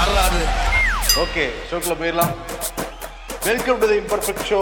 யாராது 0.00 0.42
ஓகே 1.22 1.42
ஷோக்குள்ள 1.68 1.94
போயிடலாம். 2.00 2.30
Welcome 3.46 3.78
to 3.80 3.86
the 3.90 3.96
imperfect 3.96 4.44
show 4.50 4.60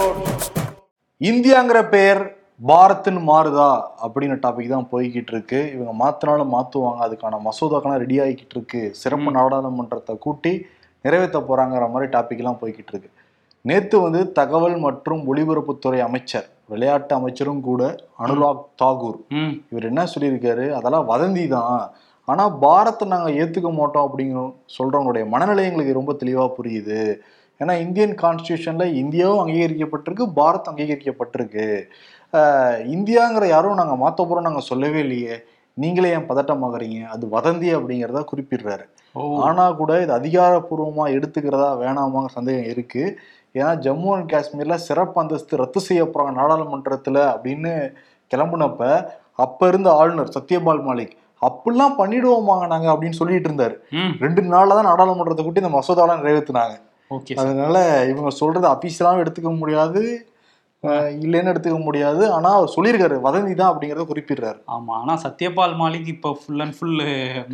இந்தியாங்கிற 1.20 1.88
பெயர் 1.88 2.20
பாரத்னு 2.68 3.20
மாறுதா 3.28 3.68
அப்படின்னு 4.04 4.36
டாபிக் 4.44 4.68
தான் 4.68 4.88
போய்கிட்டு 4.92 5.32
இருக்கு. 5.34 5.60
இவங்க 5.74 5.92
மாத்தினாலும் 6.02 6.50
மாத்துவாங்க. 6.54 7.00
அதுக்கான 7.06 7.38
மசோதாக்கெல்லாம் 7.48 8.02
ரெடி 8.04 8.20
ஆகிக்கிட்டு 8.20 8.56
இருக்கு. 8.56 8.94
சிறப்பு 8.94 9.30
நாடாளுமன்றத்தை 9.30 10.18
கூட்டி 10.18 10.66
நிறைவேற்ற 11.04 11.40
போறாங்கிற 11.40 11.90
மாதிரி 11.90 12.18
டாபிக் 12.18 12.42
எல்லாம் 12.44 12.60
போய்கிட்டு 12.62 12.92
இருக்கு. 12.94 13.10
நேத்து 13.60 14.00
வந்து 14.00 14.32
தகவல் 14.32 14.76
மற்றும் 14.76 15.22
ஒலிபரப்புத்துறை 15.34 15.98
அமைச்சர் 15.98 16.48
விளையாட்டு 16.66 17.14
அமைச்சரும் 17.14 17.60
கூட 17.60 17.96
அனுராக் 18.18 18.66
தாகூர். 18.82 19.18
ம். 19.28 19.54
இவர் 19.70 19.84
என்ன 19.84 20.06
சொல்லியிருக்காரு? 20.14 20.70
அதெல்லாம் 20.70 21.08
வதந்தி 21.08 21.48
தான் 21.48 21.92
ஆனா 22.28 22.44
பாரத்தை 22.64 23.04
நாங்க 23.08 23.30
ஏத்துக்க 23.42 23.70
மாட்டோம் 23.72 24.06
அப்படிங்கிற 24.06 24.40
சொல்றவங்களுடைய 24.76 25.24
மனநிலை 25.34 25.64
எங்களுக்கு 25.64 25.98
ரொம்ப 25.98 26.12
தெளிவா 26.22 26.44
புரியுது. 26.58 27.00
ஏன்னா 27.60 27.74
இந்தியன் 27.80 28.14
கான்ஸ்டியூஷன்ல 28.22 28.84
இந்தியாவும் 29.02 29.40
அங்கீகரிக்கப்பட்டிருக்கு 29.44 30.24
பாரத் 30.38 30.68
அங்கீகரிக்கப்பட்டிருக்கு. 30.70 31.66
இந்தியாங்கிற 32.96 33.44
யாரும் 33.48 33.80
நாங்க 33.80 33.94
மாத்த 34.02 34.26
போறோம் 34.26 34.48
நாங்க 34.48 34.62
சொல்லவே 34.70 34.98
இல்லையே. 34.98 35.36
நீங்களே 35.76 36.10
ஏன் 36.10 36.28
பதட்டமாகறீங்க? 36.28 37.00
அது 37.14 37.24
வதந்தி 37.26 37.68
அப்படிங்கிறத 37.76 38.20
குறிப்பிடுறாரு. 38.32 38.84
ஓ. 39.14 39.22
ஆனா 39.46 39.64
கூட 39.80 39.92
இது 40.02 40.12
அதிகாரப்பூர்வமா 40.18 41.04
எடுத்துக்கிறதா 41.16 41.68
வேணாமாங்கிற 41.82 42.32
சந்தேகம் 42.38 42.70
இருக்கு. 42.74 43.04
ஏன்னா 43.54 43.70
ஜம்மு 43.84 44.10
அண்ட் 44.14 44.32
காஷ்மீர்ல 44.32 44.76
சிறப்பு 44.86 45.16
அந்தஸ்து 45.20 45.60
ரத்து 45.62 45.80
செய்ய 45.80 46.02
போறாங்க 46.04 46.32
நாடாளுமன்றத்துல 46.40 47.18
அப்படின்னு 47.34 47.72
கிளம்புனப்ப 48.30 48.82
அப்ப 49.44 49.68
இருந்த 49.68 49.88
ஆளுநர் 49.92 50.34
சத்யபால் 50.38 50.82
மாலிக் 50.86 51.14
அப்படிலாம் 51.42 51.98
பண்ணிடுவோமாங்க 51.98 52.64
நாங்க 52.72 52.88
அப்படின்னு 52.92 53.18
சொல்லிட்டு 53.20 53.48
இருந்தாரு. 53.50 53.74
ரெண்டு 54.24 54.40
நாள்ல 54.54 54.76
தான் 54.78 54.88
நாடாளுமன்றத்தை 54.90 55.44
கூட்டி 55.44 55.62
இந்த 55.62 55.72
மசோதாலாம் 55.76 56.20
நிறைவேற்றினாங்க 56.22 56.76
ஓகே 57.10 57.34
அதனால 57.42 57.76
இவங்க 58.12 58.30
சொல்றது 58.40 58.66
அபிஷியலாவும் 58.74 59.22
எடுத்துக்க 59.24 59.50
முடியாது. 59.60 60.02
இல்லைன்னு 61.22 61.50
எடுத்துக்க 61.52 61.78
முடியாது. 61.86 62.22
ஆனா 62.34 62.48
அவர் 62.56 62.72
சொல்லியிருக்காரு 62.74 63.16
வதந்தி 63.24 63.54
தான் 63.60 63.70
அப்படிங்கறத 63.70 64.04
குறிப்பிடுறாரு. 64.10 64.58
ஆமா 64.74 64.92
ஆனா 65.00 65.14
சத்யபால் 65.24 65.74
மாலிக் 65.80 66.10
இப்போ 66.12 66.30
ஃபுல் 66.40 66.62
அண்ட் 66.64 66.76
ஃபுல் 66.76 67.00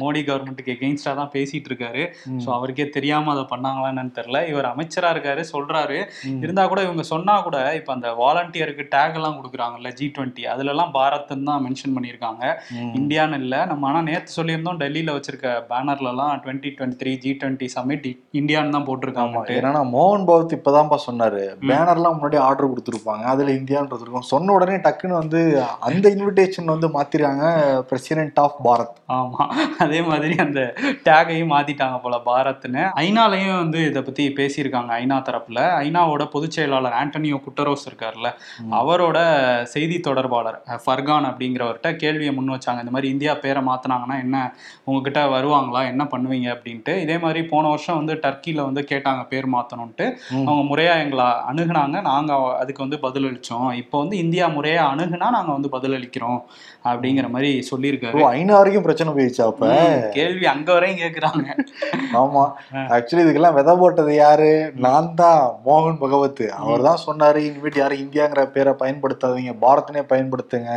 மோடி 0.02 0.20
கவர்மெண்ட்டுக்கு 0.28 0.74
எகெயின்ஸ்டா 0.74 1.12
தான் 1.20 1.30
பேசிட்டு 1.36 1.70
இருக்காரு. 1.70 2.02
ஸோ 2.42 2.48
அவருக்கே 2.56 2.86
தெரியாம 2.96 3.30
அதை 3.34 3.44
பண்ணாங்களா 3.52 3.90
என்னன்னு 3.92 4.14
தெரியல. 4.18 4.40
இவர் 4.52 4.68
அமைச்சரா 4.72 5.12
இருக்காரு 5.14 5.44
சொல்றாரு. 5.52 5.98
ம். 6.32 6.40
இருந்தா 6.44 6.66
கூட 6.72 6.82
இவங்க 6.86 7.06
சொன்னா 7.12 7.36
கூட 7.46 7.56
இப்போ 7.78 7.92
அந்த 7.96 8.10
வாலண்டியருக்கு 8.20 8.86
டேக் 8.94 9.16
எல்லாம் 9.20 9.38
கொடுக்குறாங்கல்ல 9.38 9.92
ஜி 10.00 10.08
டுவெண்ட்டி 10.18 10.44
அதுல 10.54 10.74
எல்லாம் 10.74 10.92
பாரத்னு 10.98 11.48
தான் 11.50 11.64
மென்ஷன் 11.68 11.96
பண்ணியிருக்காங்க. 11.96 12.44
இந்தியான்னு 13.00 13.40
இல்லை. 13.44 13.62
நம்ம 13.72 13.88
ஆனா 13.92 14.02
நேத்து 14.10 14.36
சொல்லியிருந்தோம் 14.38 14.82
டெல்லியில 14.84 15.16
வச்சிருக்க 15.18 15.48
பேனர்ல 15.72 16.12
எல்லாம் 16.14 16.34
twenty 16.44 16.74
twenty 16.76 17.00
three 17.02 17.14
G 17.24 17.32
twenty 17.40 17.68
summit 17.78 18.08
இந்தியான்னு 18.42 18.76
தான் 18.78 18.88
போட்டிருக்காங்க. 18.90 19.44
ஏன்னா 19.58 19.82
மோகன் 19.96 20.28
பகவத் 20.30 20.56
இப்பதான்ப்பா 20.60 21.00
சொன்னாரு. 21.08 21.42
பேனர்லாம் 21.68 22.16
முன்னாடி 22.18 22.38
ஆர்டர் 22.46 22.72
கொடுத்துருப்பாங்க. 22.72 23.12
அதுல 23.22 23.50
இந்தியான்றது 23.50 24.00
இருக்கும். 24.00 24.22
சொன்ன 24.22 24.52
உடனே 24.52 24.76
டக்குன்னு 24.76 25.20
வந்து 25.20 25.40
அந்த 25.80 26.08
இன்விடேஷன் 26.08 26.64
வந்து 26.64 26.88
மாத்திராங்க 26.88 27.44
பிரசிடென்ட் 27.88 28.38
ஆஃப் 28.38 28.58
பாரத். 28.64 28.94
ஆமா. 29.08 29.44
அதே 29.78 30.02
மாதிரி 30.02 30.36
அந்த 30.36 30.60
டேகையும் 31.04 31.52
மாத்திட்டாங்க 31.54 32.00
போல 32.00 32.16
பாரத்னு. 32.26 32.82
ஐநாலையும் 32.96 33.56
வந்து 33.56 33.86
இதை 33.86 34.02
பத்தி 34.02 34.32
பேசியிருக்காங்க 34.36 34.92
ஐநா 35.00 35.18
தரப்புல. 35.20 35.60
ஐநாவோட 35.84 36.26
பொதுச் 36.26 36.50
செயலாளர் 36.50 36.92
ஆண்டனியோ 36.92 37.40
குட்டரோஸ் 37.46 37.86
இருக்கார்ல 37.86 38.28
அவரோட 38.70 39.18
செய்தி 39.64 40.00
தொடர்பாளர் 40.00 40.58
ஃபர்கான் 40.86 41.28
அப்படிங்கிறவர்கிட்ட 41.30 41.96
கேள்வியை 41.96 42.34
முன் 42.34 42.50
வச்சாங்க. 42.50 42.78
இந்த 42.78 42.90
மாதிரி 42.90 43.08
இந்தியா 43.08 43.34
பேரை 43.34 43.62
மாத்தினாங்கன்னா 43.62 44.18
என்ன 44.20 44.36
உங்ககிட்ட 44.84 45.26
வருவாங்களா 45.26 45.86
என்ன 45.86 46.04
பண்ணுவீங்க 46.04 46.48
அப்படின்ட்டு. 46.54 47.00
இதே 47.00 47.18
மாதிரி 47.18 47.42
போன 47.44 47.68
வருஷம் 47.68 47.96
வந்து 47.96 48.14
டர்க்கியில 48.14 48.62
வந்து 48.62 48.86
கேட்டாங்க 48.90 49.26
பேர் 49.28 49.48
மாத்தணும்ட்டு 49.48 50.06
ம். 50.30 50.46
அவங்க 50.46 50.62
முறையா 50.70 50.98
எங்களை 51.04 51.24
அணுகுனாங்க. 51.50 52.00
நாங்க 52.02 52.32
அதுக்கு 52.58 52.82
வந்து 52.82 52.98
பதிலளிச்சோம். 53.04 53.74
இப்போ 53.74 53.98
வந்து 53.98 54.18
இந்தியா 54.18 54.48
முறையா 54.48 54.82
அணுகுனா 54.90 55.30
நாங்க 55.30 55.52
வந்து 55.52 55.68
பதிலளிக்கிறோம் 55.68 56.40
அப்படிங்கிற 56.84 57.28
மாதிரி 57.28 57.66
சொல்லியிருக்காரு. 57.70 58.22
ஐநா 58.30 58.52
வரைக்கும் 58.52 58.82
பிரச்சனை 58.82 59.12
போயிடுச்சா 59.12 59.42
அப்ப? 59.42 59.68
கேள்வி 60.12 60.46
அங்க 60.46 60.72
வரையும் 60.72 60.98
கேக்குறாங்க. 60.98 61.46
ஆமா. 62.12 62.44
ஆக்சுவலி 62.88 63.22
இதுக்கெல்லாம் 63.24 63.54
விதை 63.54 63.76
போட்டது 63.76 64.14
யாரு? 64.14 64.72
நான் 64.76 65.14
தான் 65.14 65.50
மோகன் 65.66 65.98
பகவத். 65.98 66.44
அவர் 66.56 66.82
தான் 66.82 67.02
சொன்னாரு 67.06 67.36
இனிமேட்டு 67.46 67.78
யாரும் 67.78 67.98
இந்தியாங்கிற 67.98 68.46
பேரை 68.46 68.74
பயன்படுத்தாதீங்க 68.78 69.54
பாரத்னே 69.60 70.04
பயன்படுத்துங்க. 70.08 70.70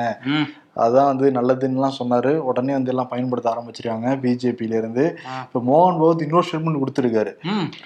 அதான் 0.75 1.06
வந்து 1.06 1.31
நல்லதுன்னுலாம் 1.31 2.00
சொன்னாரு. 2.00 2.38
உடனே 2.38 2.72
வந்து 2.74 2.90
எல்லாம் 2.90 3.07
பயன்படுத்த 3.07 3.50
ஆரம்பிச்சிருக்காங்க 3.50 4.07
பிஜேபியில 4.22 4.78
இருந்து 4.78 5.19
ஆ. 5.28 5.41
இப்ப 5.41 5.59
மோகன் 5.59 5.97
பகவத் 5.97 6.22
இன்னொரு 6.22 6.47
ஸ்டேட்மெண்ட் 6.47 6.81
கொடுத்திருக்காரு. 6.81 7.31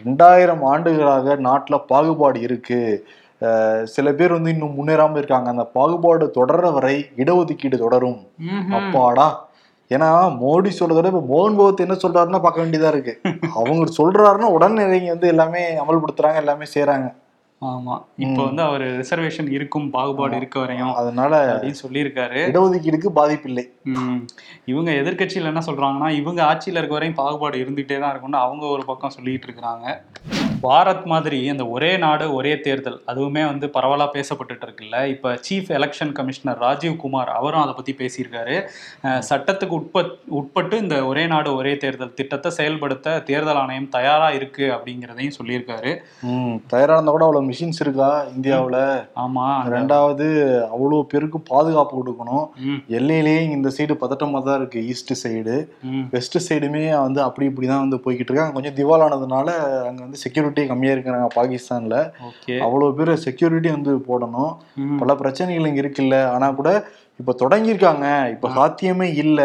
ரெண்டாயிரம் 0.05 0.63
ஆண்டுகளாக 0.63 1.35
நாட்டுல 1.43 1.77
பாகுபாடு 1.87 2.41
இருக்கு. 2.41 2.79
அஹ் 3.05 3.20
சில 3.85 4.13
பேர் 4.13 4.31
வந்து 4.31 4.49
இன்னும் 4.49 4.75
முன்னேறாம 4.77 5.17
இருக்காங்க. 5.17 5.49
அந்த 5.49 5.63
பாகுபாடு 5.73 6.33
தொடர்ற 6.35 6.73
வரை 6.73 6.95
இடஒதுக்கீடு 7.17 7.77
தொடரும். 7.77 8.19
அப்பாடா. 8.71 9.27
ஏன்னா 9.91 10.09
மோடி 10.41 10.69
சொல்றத 10.71 10.93
விட 10.93 11.07
இப்ப 11.07 11.23
மோகன் 11.29 11.55
பகவத் 11.55 11.79
என்ன 11.79 11.97
சொல்றாருன்னா 12.03 12.41
பார்க்க 12.41 12.63
வேண்டியதா 12.63 12.87
இருக்கு. 12.87 13.13
அவங்க 13.59 13.85
சொல்றாருன்னா 13.97 14.49
உடனே 14.49 14.83
இவங்க 14.83 15.09
வந்து 15.09 15.27
எல்லாமே 15.27 15.63
அமல்படுத்துறாங்க 15.81 16.35
எல்லாமே 16.35 16.65
செய்றாங்க. 16.73 17.07
ஆமா. 17.61 17.95
இப்போ 18.17 18.43
வந்து 18.43 18.61
அவர் 18.61 18.83
ரிசர்வேஷன் 18.97 19.51
இருக்கும் 19.51 19.89
பாகுபாடு 19.89 20.35
இருக்க 20.35 20.59
வரையும் 20.59 20.93
அதனால 20.93 21.33
அப்படின்னு 21.47 21.81
சொல்லியிருக்காரு. 21.83 22.39
இடஒதுக்கீடுக்கு 22.49 23.09
பாதிப்பில்லை. 23.15 23.65
ம், 23.85 24.21
இவங்க 24.65 24.91
எதிர்க்கட்சியில 24.91 25.51
என்ன 25.51 25.63
சொல்றாங்கன்னா 25.65 26.09
இவங்க 26.11 26.43
ஆட்சியில 26.43 26.77
இருக்க 26.77 26.93
வரையும் 26.93 27.15
பாகுபாடு 27.15 27.57
இருந்துகிட்டே 27.57 27.99
தான் 27.99 28.09
இருக்கும்னு 28.09 28.37
அவங்க 28.37 28.65
ஒரு 28.65 28.85
பக்கம் 28.85 29.09
சொல்லிட்டு 29.09 29.47
இருக்கிறாங்க. 29.47 29.85
பாரத் 30.63 31.05
மாதிரி 31.05 31.49
அந்த 31.49 31.67
ஒரே 31.67 31.97
நாடு 31.97 32.33
ஒரே 32.33 32.59
தேர்தல் 32.59 33.01
அதுவுமே 33.07 33.45
வந்து 33.45 33.67
பரவலா 33.67 34.07
பேசப்பட்டுட்டு 34.13 34.61
இருக்குல்ல. 34.61 35.05
இப்ப 35.05 35.39
chief 35.49 35.69
election 35.71 36.11
commissioner 36.11 36.57
Rajiv 36.57 36.97
Kumar 36.97 37.29
அவரும் 37.29 37.61
அதை 37.61 37.73
பத்தி 37.73 37.93
பேசியிருக்காரு. 37.93 38.67
சட்டத்துக்கு 39.03 39.81
உட்பட் 39.81 40.09
உட்பட்டு 40.27 40.77
இந்த 40.77 41.05
ஒரே 41.05 41.27
நாடு 41.27 41.55
ஒரே 41.55 41.77
தேர்தல் 41.77 42.13
திட்டத்தை 42.13 42.51
செயல்படுத்த 42.51 43.19
தேர்தல் 43.19 43.55
ஆணையம் 43.55 43.89
தயாரா 43.89 44.29
இருக்கு 44.29 44.71
அப்படிங்கிறதையும் 44.71 45.31
சொல்லியிருக்காரு. 45.43 45.97
ம் 46.21 46.55
தயாரா 46.67 46.93
இருந்தா 46.93 47.11
கூட 47.11 47.25
அவ்வளவு 47.25 47.51
மிஷின்ஸ் 47.51 47.79
இருக்கா 47.79 48.25
இந்தியாவுல? 48.41 49.07
ஆமா. 49.15 49.61
அந்த- 49.61 49.95
ரெண்டாவது 49.95 50.59
அவ்வளவு 50.69 51.05
பேருக்கு 51.05 51.39
பாதுகாப்பு 51.39 52.03
கொடுக்கணும். 52.03 52.47
எல்லையிலேயே 52.87 53.41
இந்த 53.41 53.71
சைடு 53.77 53.95
பதட்டமா 54.01 54.43
தான் 54.43 54.57
இருக்கு 54.57 54.87
ஈஸ்ட் 54.87 55.27
சைடு 55.27 55.67
வெஸ்ட் 56.11 56.53
சைடுமே 56.53 57.01
வந்து 57.01 57.21
அப்படி 57.21 57.47
இப்படி 57.47 57.67
தான் 57.67 57.79
வந்து 57.79 57.97
போய்கிட்டு 57.97 58.31
இருக்காங்க. 58.31 58.61
கொஞ்சம் 58.61 58.73
திவாலானதுனால 58.73 59.49
அங்க 59.87 60.01
வந்து 60.01 60.17
செக்யூரிட்டி 60.17 60.49
கம்மியா 60.53 60.93
இருக்கிறாங்க 60.93 61.27
பாகிஸ்தான்ல. 61.35 62.11
ஓகே. 62.21 62.59
அவ்வளவு 62.59 62.95
பேர் 62.95 63.15
செக்யூரிட்டி 63.15 63.69
வந்து 63.69 63.95
போடணும். 63.95 64.57
பல 64.97 65.15
பிரச்சனைகள் 65.15 65.65
இங்க 65.65 65.81
இருக்குல்ல. 65.81 66.29
ஆனா 66.29 66.51
கூட 66.51 66.85
இப்ப 67.17 67.35
தொடங்கியிருக்காங்க. 67.39 68.29
இப்ப 68.29 68.49
சாத்தியமே 68.49 69.13
இல்ல. 69.13 69.41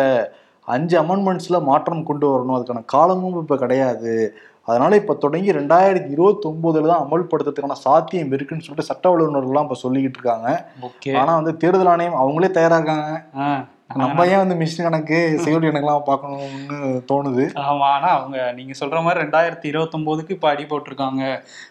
அஞ்சு 0.65 1.03
அமெண்ட்மெண்ட்ஸ்ல 1.03 1.62
மாற்றம் 1.62 2.05
கொண்டு 2.05 2.28
வரணும். 2.28 2.56
அதுக்கான 2.56 2.83
காலமும் 2.84 3.39
இப்ப 3.39 3.56
கிடையாது. 3.56 4.37
அதனால 4.62 4.97
இப்ப 4.97 5.15
தொடங்கி 5.15 5.53
ரெண்டாயிரத்தி 5.53 6.11
இருபத்தி 6.11 6.49
ஒன்பதுல 6.49 6.87
தான் 6.87 7.09
அமல்படுத்துறதுக்கான 7.11 7.73
சாத்தியம் 7.73 8.33
இருக்குன்னு 8.33 8.65
சொல்லிட்டு 8.65 8.83
சட்ட 8.83 9.17
வல்லுநர்கள்லாம் 9.17 9.62
இப்ப 9.62 9.75
சொல்லிக்கிட்டு 9.83 10.19
இருக்காங்க. 10.19 10.71
ஓகே. 10.81 11.19
ஆனா 11.19 11.34
வந்து 11.34 11.56
தேர்தல் 11.56 11.87
ஆணையம் 11.87 12.15
அவங்களே 12.15 12.50
தயாரா 12.50 12.75
இருக்காங்க. 12.75 13.27
ஆ, 13.38 13.65
நம்ம 14.02 14.26
ஏன் 14.32 14.42
வந்து 14.42 14.56
மிஷின் 14.60 14.86
கணக்கு 14.86 15.18
செக்யூரிட்டி 15.42 15.68
கணக்கெல்லாம் 15.70 16.06
பார்க்கணும்னு 16.08 16.78
தோணுது? 17.10 17.44
ஆமா 17.64 17.86
ஆனா 17.96 18.08
அவங்க 18.18 18.38
நீங்க 18.58 18.74
சொல்ற 18.80 19.02
மாதிரி 19.06 19.22
ரெண்டாயிரத்தி 19.24 19.66
இருபத்தொன்பதுக்கு 19.72 20.36
இப்ப 20.36 20.48
அடி 20.52 20.64
போட்டிருக்காங்க 20.70 21.22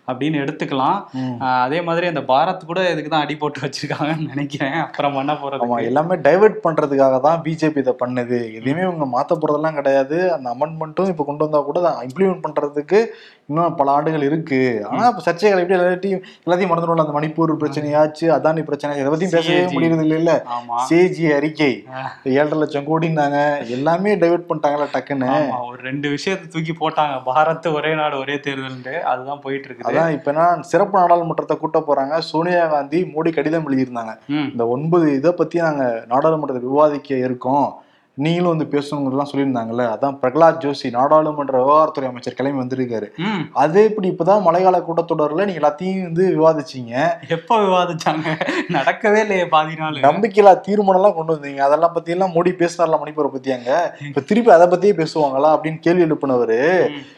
அப்படின்னு 0.10 0.42
எடுத்துக்கலாம். 0.44 1.00
அதே 1.66 1.80
மாதிரி 1.88 2.06
அந்த 2.12 2.24
பாரத் 2.32 2.70
கூட 2.72 2.82
இதுக்கு 2.94 3.12
தான் 3.14 3.26
அடி 3.26 3.38
போட்டு 3.44 3.66
வச்சிருக்காங்கன்னு 3.66 4.32
நினைக்கிறேன். 4.34 4.78
அப்புறம் 4.86 5.18
பண்ண 5.20 5.32
ஆமா 5.36 5.42
போறது 5.44 5.88
எல்லாமே 5.92 6.18
டைவர்ட் 6.28 6.60
பண்றதுக்காக 6.66 7.20
தான் 7.28 7.42
பிஜேபி 7.46 7.82
இதை 7.84 7.96
பண்ணுது. 8.04 8.40
எதையுமே 8.60 8.86
இவங்க 8.88 9.08
மாத்த 9.16 9.40
போறதெல்லாம் 9.42 9.80
கிடையாது. 9.80 10.20
அந்த 10.38 10.48
அமெண்ட்மெண்ட்டும் 10.56 11.12
இப்ப 11.14 11.26
கொண்டு 11.30 11.46
வந்தா 11.46 11.62
கூட 11.70 11.80
இம்ப்ளிமெண்ட் 12.10 12.46
பண்றதுக்கு 12.48 13.02
இன்னும் 13.50 13.76
பல 13.80 13.92
ஆண்டுகள் 13.92 14.24
இருக்கு. 14.28 14.60
ஆனா 14.90 15.08
இப்ப 15.12 15.24
சர்ச்சைகள் 15.26 15.60
எப்படி 15.62 15.76
எல்லாத்தையும் 15.80 16.22
எல்லாத்தையும் 16.46 16.72
மறந்துடும் 16.72 17.04
அந்த 17.04 17.16
மணிப்பூர் 17.18 17.52
பிரச்சனையாச்சு 17.62 18.26
அதானி 18.36 18.62
பிரச்சனை 18.70 18.98
இதை 19.00 19.10
பத்தியும் 19.12 19.36
பேசவே. 19.36 19.60
முடியறது 19.76 20.06
இல்ல 20.20 20.32
ஆமா. 20.56 20.78
சேஜி 20.90 21.26
அறிக்கை. 21.36 21.70
ஏழரை 22.24 22.58
லட்சம் 22.62 22.88
கோடினாங்க 22.90 23.40
எல்லாமே 23.68 24.16
டைவர்ட் 24.16 24.48
பண்ணிட்டாங்களா 24.50 24.88
டக்குன்னு. 24.96 25.30
ஒரு 25.70 25.80
ரெண்டு 25.90 26.10
விஷயத்தை 26.10 26.48
தூக்கி 26.56 26.76
போட்டாங்க. 26.82 27.16
பாரத் 27.30 27.70
ஒரே 27.74 27.94
நாடு 28.02 28.18
ஒரே 28.18 28.38
தேர்தல்ன்ட்டு. 28.48 28.96
அதுதான் 29.14 29.44
போயிட்டு 29.46 29.70
இருக்குது 29.70 29.90
அதான் 29.92 30.12
இப்ப 30.18 30.34
என்ன 30.34 30.68
சிறப்பு 30.72 31.00
நாடாளுமன்றத்தை 31.00 31.58
கூட்ட 31.58 31.80
போறாங்க. 31.88 32.18
சோனியா 32.32 32.66
காந்தி 32.68 33.02
மோடி 33.16 33.32
கடிதம் 33.34 33.68
எழுதியிருந்தாங்க. 33.70 34.16
இந்த 34.52 34.66
ஒன்பது 34.68 35.08
இதை 35.16 35.32
பத்தி 35.32 35.60
நாங்க 35.60 35.84
நாடாளுமன்றத்தில் 36.08 36.70
விவாதிக்க 36.70 37.16
இருக்கோம். 37.28 37.68
நீங்களும் 38.24 38.58
வந்து 38.58 38.68
பேசணுங்கிறதெல்லாம் 38.74 39.30
சொல்லியிருந்தாங்கல்ல? 39.32 39.86
அதான் 39.94 40.18
பிரகலாத் 40.22 40.60
ஜோஷி 40.64 40.90
நாடாளுமன்ற 40.90 41.56
விவகாரத்துறை 41.62 42.08
அமைச்சர் 42.08 42.34
கிளம்பி 42.34 42.62
வந்திருக்காரு. 42.62 43.08
அதே 43.54 43.84
இப்படி 43.86 44.10
இப்பதான் 44.12 44.46
மழைக்கால 44.48 44.80
கூட்டத்தொடர்ல 44.88 45.46
நீங்க 45.46 45.62
எல்லாத்தையும் 45.62 46.02
வந்து 46.02 46.26
விவாதிச்சீங்க? 46.38 46.94
எப்ப 47.30 47.58
விவாதிச்சாங்க? 47.66 48.28
நடக்கவே 48.70 49.20
இல்லையே 49.20 49.48
பாதி 49.48 49.76
நாள். 49.76 50.00
நம்பிக்கையில்லா 50.08 50.60
தீர்மானம் 50.60 51.02
எல்லாம் 51.02 51.18
கொண்டு 51.18 51.36
வந்தீங்க. 51.36 51.58
அதெல்லாம் 51.58 51.94
பத்தி 51.94 52.12
எல்லாம் 52.12 52.32
மோடி 52.32 52.54
பேசினார்ல 52.62 53.02
மணிப்பூரை 53.04 53.32
பத்தியாங்க 53.36 53.72
இப்ப 54.08 54.22
திருப்பி 54.22 54.52
அதை 54.52 54.68
பத்தியே 54.68 54.96
பேசுவாங்களா 55.02 55.52
அப்படின்னு 55.56 55.80
கேள்வி 55.80 56.04
எழுப்பினவரு. 56.04 56.62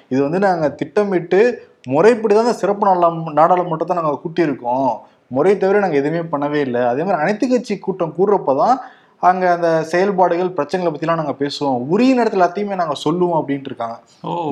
இது 0.09 0.21
வந்து 0.21 0.39
நாங்க 0.39 0.69
திட்டமிட்டு 0.69 1.41
முறைப்படிதான் 1.89 2.47
இந்த 2.47 2.53
சிறப்பு 2.53 2.85
நாடாளம் 2.87 3.23
நாடாளுமன்றத்தை 3.33 3.97
நாங்க 3.97 4.19
கூட்டியிருக்கோம். 4.25 4.91
முறை 5.27 5.57
தவிர 5.57 5.79
நாங்க 5.79 5.95
எதுவுமே 5.95 6.21
பண்ணவே 6.31 6.59
இல்லை. 6.67 6.81
அதே 6.81 7.01
மாதிரி 7.03 7.21
அனைத்து 7.21 7.45
கட்சி 7.49 7.77
கூட்டம் 7.77 8.13
கூடுறப்பதான் 8.17 8.75
அங்க 9.19 9.43
அந்த 9.51 9.69
செயல்பாடுகள் 9.83 10.55
பிரச்சனைகளை 10.57 10.89
பத்திலாம் 10.91 11.19
நாங்க 11.21 11.35
பேசுவோம். 11.39 11.79
உரிய 11.93 12.15
நேரத்துல 12.19 12.41
எல்லாத்தையுமே 12.41 12.75
நாங்க 12.81 12.93
சொல்லுவோம் 12.93 13.39
அப்படின்ட்டு 13.41 13.69
இருக்காங்க. 13.71 13.97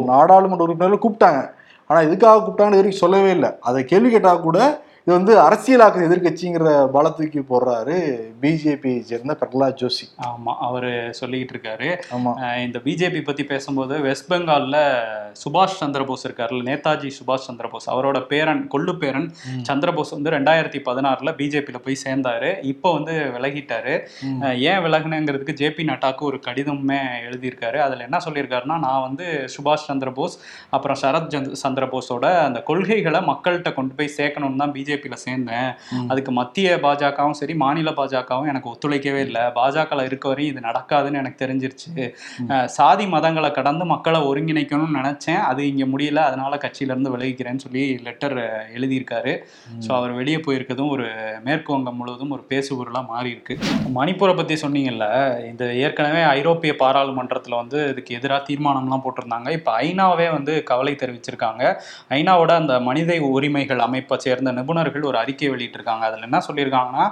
நாடாளுமன்ற 0.05 0.63
உறுப்பினர்கள் 0.63 1.03
கூப்பிட்டாங்க. 1.05 1.41
ஆனா 1.89 1.99
எதுக்காக 1.99 2.37
கூப்பிட்டாங்கன்னு 2.39 2.75
இது 2.75 2.81
வரைக்கும் 2.81 3.03
சொல்லவே 3.03 3.31
இல்லை. 3.31 3.49
அதை 3.59 3.83
கேள்வி 3.83 4.09
கேட்டா 4.09 4.35
கூட 4.35 4.59
இது 5.07 5.13
வந்து 5.17 5.33
அரசியலாக்குது 5.39 6.05
எதிர்கட்சிங்கிற 6.05 6.69
பால 6.93 7.07
தூக்கி 7.17 7.41
போடுறாரு 7.49 7.95
பிஜேபி 8.43 8.93
சேர்ந்த 9.09 9.33
பிரகலாத் 9.41 9.75
ஜோஷி. 9.81 10.05
ஆமா 10.27 10.53
அவரு 10.67 10.91
சொல்லிக்கிட்டு 11.19 11.53
இருக்காரு. 11.55 11.89
இந்த 12.63 12.77
பிஜேபி 12.85 13.19
பத்தி 13.27 13.43
பேசும்போது 13.51 13.95
வெஸ்ட் 14.05 14.27
பெங்கால்ல 14.31 14.77
சுபாஷ் 15.41 15.75
சந்திரபோஸ் 15.81 16.25
இருக்காருல்ல 16.27 16.63
நேதாஜி 16.69 17.11
சுபாஷ் 17.17 17.45
சந்திரபோஸ் 17.49 17.87
அவரோட 17.95 18.21
பேரன் 18.31 18.63
கொள்ளு 18.73 18.95
பேரன். 19.03 19.27
சந்திரபோஸ் 19.69 20.13
வந்து 20.15 20.33
ரெண்டாயிரத்தி 20.37 20.81
பதினாறுல 20.87 21.33
பிஜேபியில 21.41 21.81
போய் 21.85 21.99
சேர்ந்தாரு. 22.05 22.49
இப்போ 22.71 22.91
வந்து 22.97 23.13
விலகிட்டாரு. 23.35 23.93
ஏன் 24.71 24.81
விலகுனங்கிறதுக்கு 24.87 25.57
ஜேபி 25.61 25.85
நட்டாக்கு 25.91 26.29
ஒரு 26.31 26.39
கடிதமே 26.47 26.99
எழுதியிருக்காரு. 27.27 27.79
அதுல 27.85 28.07
என்ன 28.07 28.23
சொல்லியிருக்காருன்னா 28.27 28.79
நான் 28.87 29.05
வந்து 29.07 29.27
சுபாஷ் 29.57 29.87
சந்திரபோஸ் 29.91 30.39
அப்புறம் 30.75 31.01
சரத் 31.03 31.31
சந்த் 31.37 31.55
சந்திரபோஸோட 31.63 32.25
அந்த 32.47 32.61
கொள்கைகளை 32.71 33.23
மக்கள்கிட்ட 33.31 33.69
கொண்டு 33.79 33.95
போய் 34.01 34.13
சேர்க்கணும்னு 34.19 34.61
தான் 34.65 34.75
பிஜேபியில 34.95 35.17
சேர்ந்தேன். 35.25 35.69
அதுக்கு 36.11 36.31
மத்திய 36.39 36.77
பாஜகவும் 36.85 37.37
சரி 37.39 37.53
மாநில 37.63 37.89
பாஜகவும் 37.99 38.49
எனக்கு 38.51 38.71
ஒத்துழைக்கவே 38.73 39.21
இல்லை. 39.27 39.43
பாஜக 39.57 40.01
இருக்க 40.09 40.25
வரையும் 40.31 40.51
இது 40.53 40.61
நடக்காதுன்னு 40.67 41.19
எனக்கு 41.21 41.39
தெரிஞ்சிருச்சு. 41.43 42.05
சாதி 42.77 43.05
மதங்களை 43.13 43.49
கடந்து 43.57 43.85
மக்களை 43.93 44.19
ஒருங்கிணைக்கணும்னு 44.29 44.97
நினைச்சேன். 45.01 45.41
அது 45.49 45.61
இங்க 45.71 45.85
முடியல. 45.93 46.19
அதனால 46.29 46.59
கட்சியில 46.63 46.93
இருந்து 46.93 47.13
விலகிக்கிறேன்னு 47.15 47.63
சொல்லி 47.65 47.83
லெட்டர் 48.07 48.37
எழுதியிருக்காரு. 48.77 49.33
ஸோ 49.85 49.91
அவர் 49.99 50.13
வெளியே 50.19 50.39
போயிருக்கதும் 50.47 50.91
ஒரு 50.95 51.07
மேற்கு 51.47 51.73
வங்கம் 51.75 51.99
முழுவதும் 51.99 52.33
ஒரு 52.37 52.43
பேசுபொருளா 52.51 53.01
மாறி 53.11 53.29
இருக்கு 53.35 53.55
மணிப்பூரை 53.97 54.35
பத்தி 54.39 54.57
சொன்னீங்கல்ல 54.65 55.07
இந்த 55.51 55.63
ஏற்கனவே 55.85 56.21
ஐரோப்பிய 56.37 56.73
பாராளுமன்றத்துல 56.83 57.59
வந்து 57.61 57.79
இதுக்கு 57.93 58.17
எதிராக 58.19 58.41
தீர்மானம்லாம் 58.49 59.03
போட்டிருந்தாங்க. 59.05 59.49
இப்போ 59.57 59.71
ஐநாவே 59.87 60.27
வந்து 60.37 60.53
கவலை 60.71 60.93
தெரிவிச்சிருக்காங்க. 61.03 61.63
ஐநாவோட 62.19 62.51
அந்த 62.61 62.73
மனித 62.89 63.13
உரிமைகள் 63.35 63.85
அமைப்பை 63.85 64.15
சேர்ந்த 64.25 64.51
நிபுணர்கள் 64.87 65.09
ஒரு 65.09 65.19
அறிக்கை 65.19 65.47
வெளியிட்டிருக்காங்க. 65.51 66.03
அதில் 66.07 66.27
என்ன 66.27 66.39
சொல்லியிருக்காங்கன்னா 66.45 67.05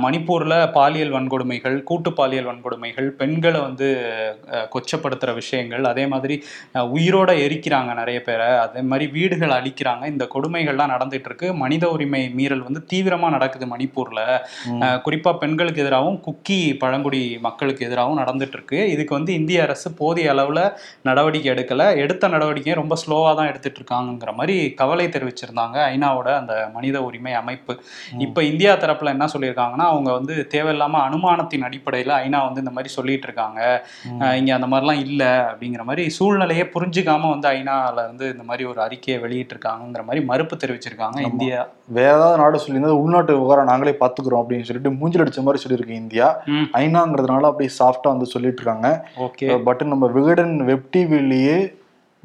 மணிப்பூர்ல 0.00 0.34
பாலியல் 0.74 1.12
வன்கொடுமைகள் 1.14 1.76
கூட்டு 1.88 2.10
பாலியல் 2.16 2.48
வன்கொடுமைகள் 2.48 3.08
பெண்களை 3.20 3.60
வந்து 3.62 3.86
அஹ், 4.50 4.66
கொச்சப்படுத்துற 4.72 5.30
விஷயங்கள் 5.38 5.64
அதே 5.90 6.04
மாதிரி 6.12 6.34
உயிரோட 6.92 7.14
எரிக்கிறாங்க 7.44 7.64
நிறைய 7.98 8.18
பேரை. 8.22 8.34
அதே 8.64 8.82
மாதிரி 8.88 9.06
வீடுகள் 9.14 9.54
அழிக்கிறாங்க. 9.56 9.84
இந்த 10.12 10.24
கொடுமைகள்லாம் 10.34 10.92
நடந்துட்டு 10.94 11.28
இருக்கு 11.30 11.48
மனித 11.62 11.84
உரிமை 11.94 12.22
மீறல் 12.36 12.66
வந்து 12.66 12.82
தீவிரமா 12.90 13.28
நடக்குது 13.36 13.66
மணிப்பூர்ல. 13.72 14.20
ம். 14.68 14.80
அஹ், 14.84 14.98
குறிப்பா 15.06 15.32
பெண்களுக்கு 15.42 15.82
எதிராகவும் 15.84 16.20
குக்கி 16.26 16.60
பழங்குடி 16.82 17.14
மக்களுக்கு 17.46 17.86
எதிராகவும் 17.86 18.20
நடந்துட்டு 18.22 18.58
இருக்கு 18.58 18.64
இதுக்கு 18.94 19.14
வந்து 19.16 19.32
இந்திய 19.38 19.58
அரசு 19.66 19.88
போதிய 19.98 20.32
அளவுல 20.34 20.60
நடவடிக்கை 21.06 21.50
எடுக்கல. 21.52 21.72
எடுத்த 22.04 22.24
நடவடிக்கையை 22.32 22.54
ரொம்ப 22.78 22.94
ஸ்லோவா 23.00 23.30
தான் 23.34 23.50
எடுத்துட்டு 23.50 23.78
இருக்காங்கங்கிற 23.80 24.32
மாதிரி 24.36 24.54
கவலை 24.80 25.06
தெரிவிச்சிருந்தாங்க 25.10 25.64
ஐநாவோட 25.92 26.14
அந்த 26.40 26.54
மனித 26.74 26.96
உரிமை 27.06 27.32
அமைப்பு. 27.34 27.74
இப்ப 28.18 28.42
இந்தியா 28.44 28.72
தரப்புல 28.76 29.14
என்ன 29.14 29.28
சொல்லியிருக்காங்கன்னா 29.32 29.86
அவங்க 29.88 30.10
வந்து 30.12 30.34
தேவையில்லாம 30.54 31.00
அனுமானத்தின் 31.06 31.66
அடிப்படையில 31.66 32.14
ஐநா 32.20 32.40
வந்து 32.44 32.62
இந்த 32.64 32.74
மாதிரி 32.74 32.92
சொல்லிட்டு 32.94 33.28
இருக்காங்க 33.28 33.60
இங்க 34.36 34.52
அந்த 34.54 34.66
மாதிரிலாம் 34.66 35.02
இல்ல 35.06 35.22
அப்படிங்கிற 35.48 35.84
மாதிரி 35.84 36.04
சூழ்நிலையை 36.10 36.66
புரிஞ்சுக்காம 36.74 37.30
வந்து 37.30 37.48
ஐநால 37.52 37.98
வந்து 38.02 38.26
இந்த 38.32 38.44
மாதிரி 38.44 38.64
ஒரு 38.64 38.80
அறிக்கையை 38.80 39.18
வெளியிட்டு 39.22 39.54
இருக்காங்கிற 39.54 40.04
மாதிரி 40.04 40.22
மறுப்பு 40.26 40.56
தெரிவிச்சிருக்காங்க. 40.56 41.18
இந்தியா. 41.28 41.60
வேற 41.90 42.12
ஏதாவது 42.14 42.38
நாடு 42.38 42.60
சொல்லியிருந்தா 42.60 43.00
உள்நாட்டு 43.00 43.32
விவகாரம் 43.36 43.70
நாங்களே 43.70 43.94
பாத்துக்கிறோம் 44.00 44.42
அப்படின்னு 44.42 44.68
சொல்லிட்டு 44.68 44.96
மூஞ்சில் 44.96 45.24
அடிச்ச 45.24 45.42
மாதிரி 45.42 45.62
சொல்லியிருக்கு 45.64 46.00
இந்தியா. 46.00 46.28
ஐநாங்கிறதுனால 46.80 47.50
அப்படியே 47.50 47.72
சாஃப்டா 47.78 48.08
வந்து 48.08 48.26
சொல்லிட்டு 48.26 48.60
இருக்காங்க 48.60 48.88
ஓகே 49.26 49.48
பட் 49.66 49.84
நம்ம 49.86 50.06
விகடன் 50.16 50.54
வெப் 50.64 50.88
டிவிலேயே 50.94 51.58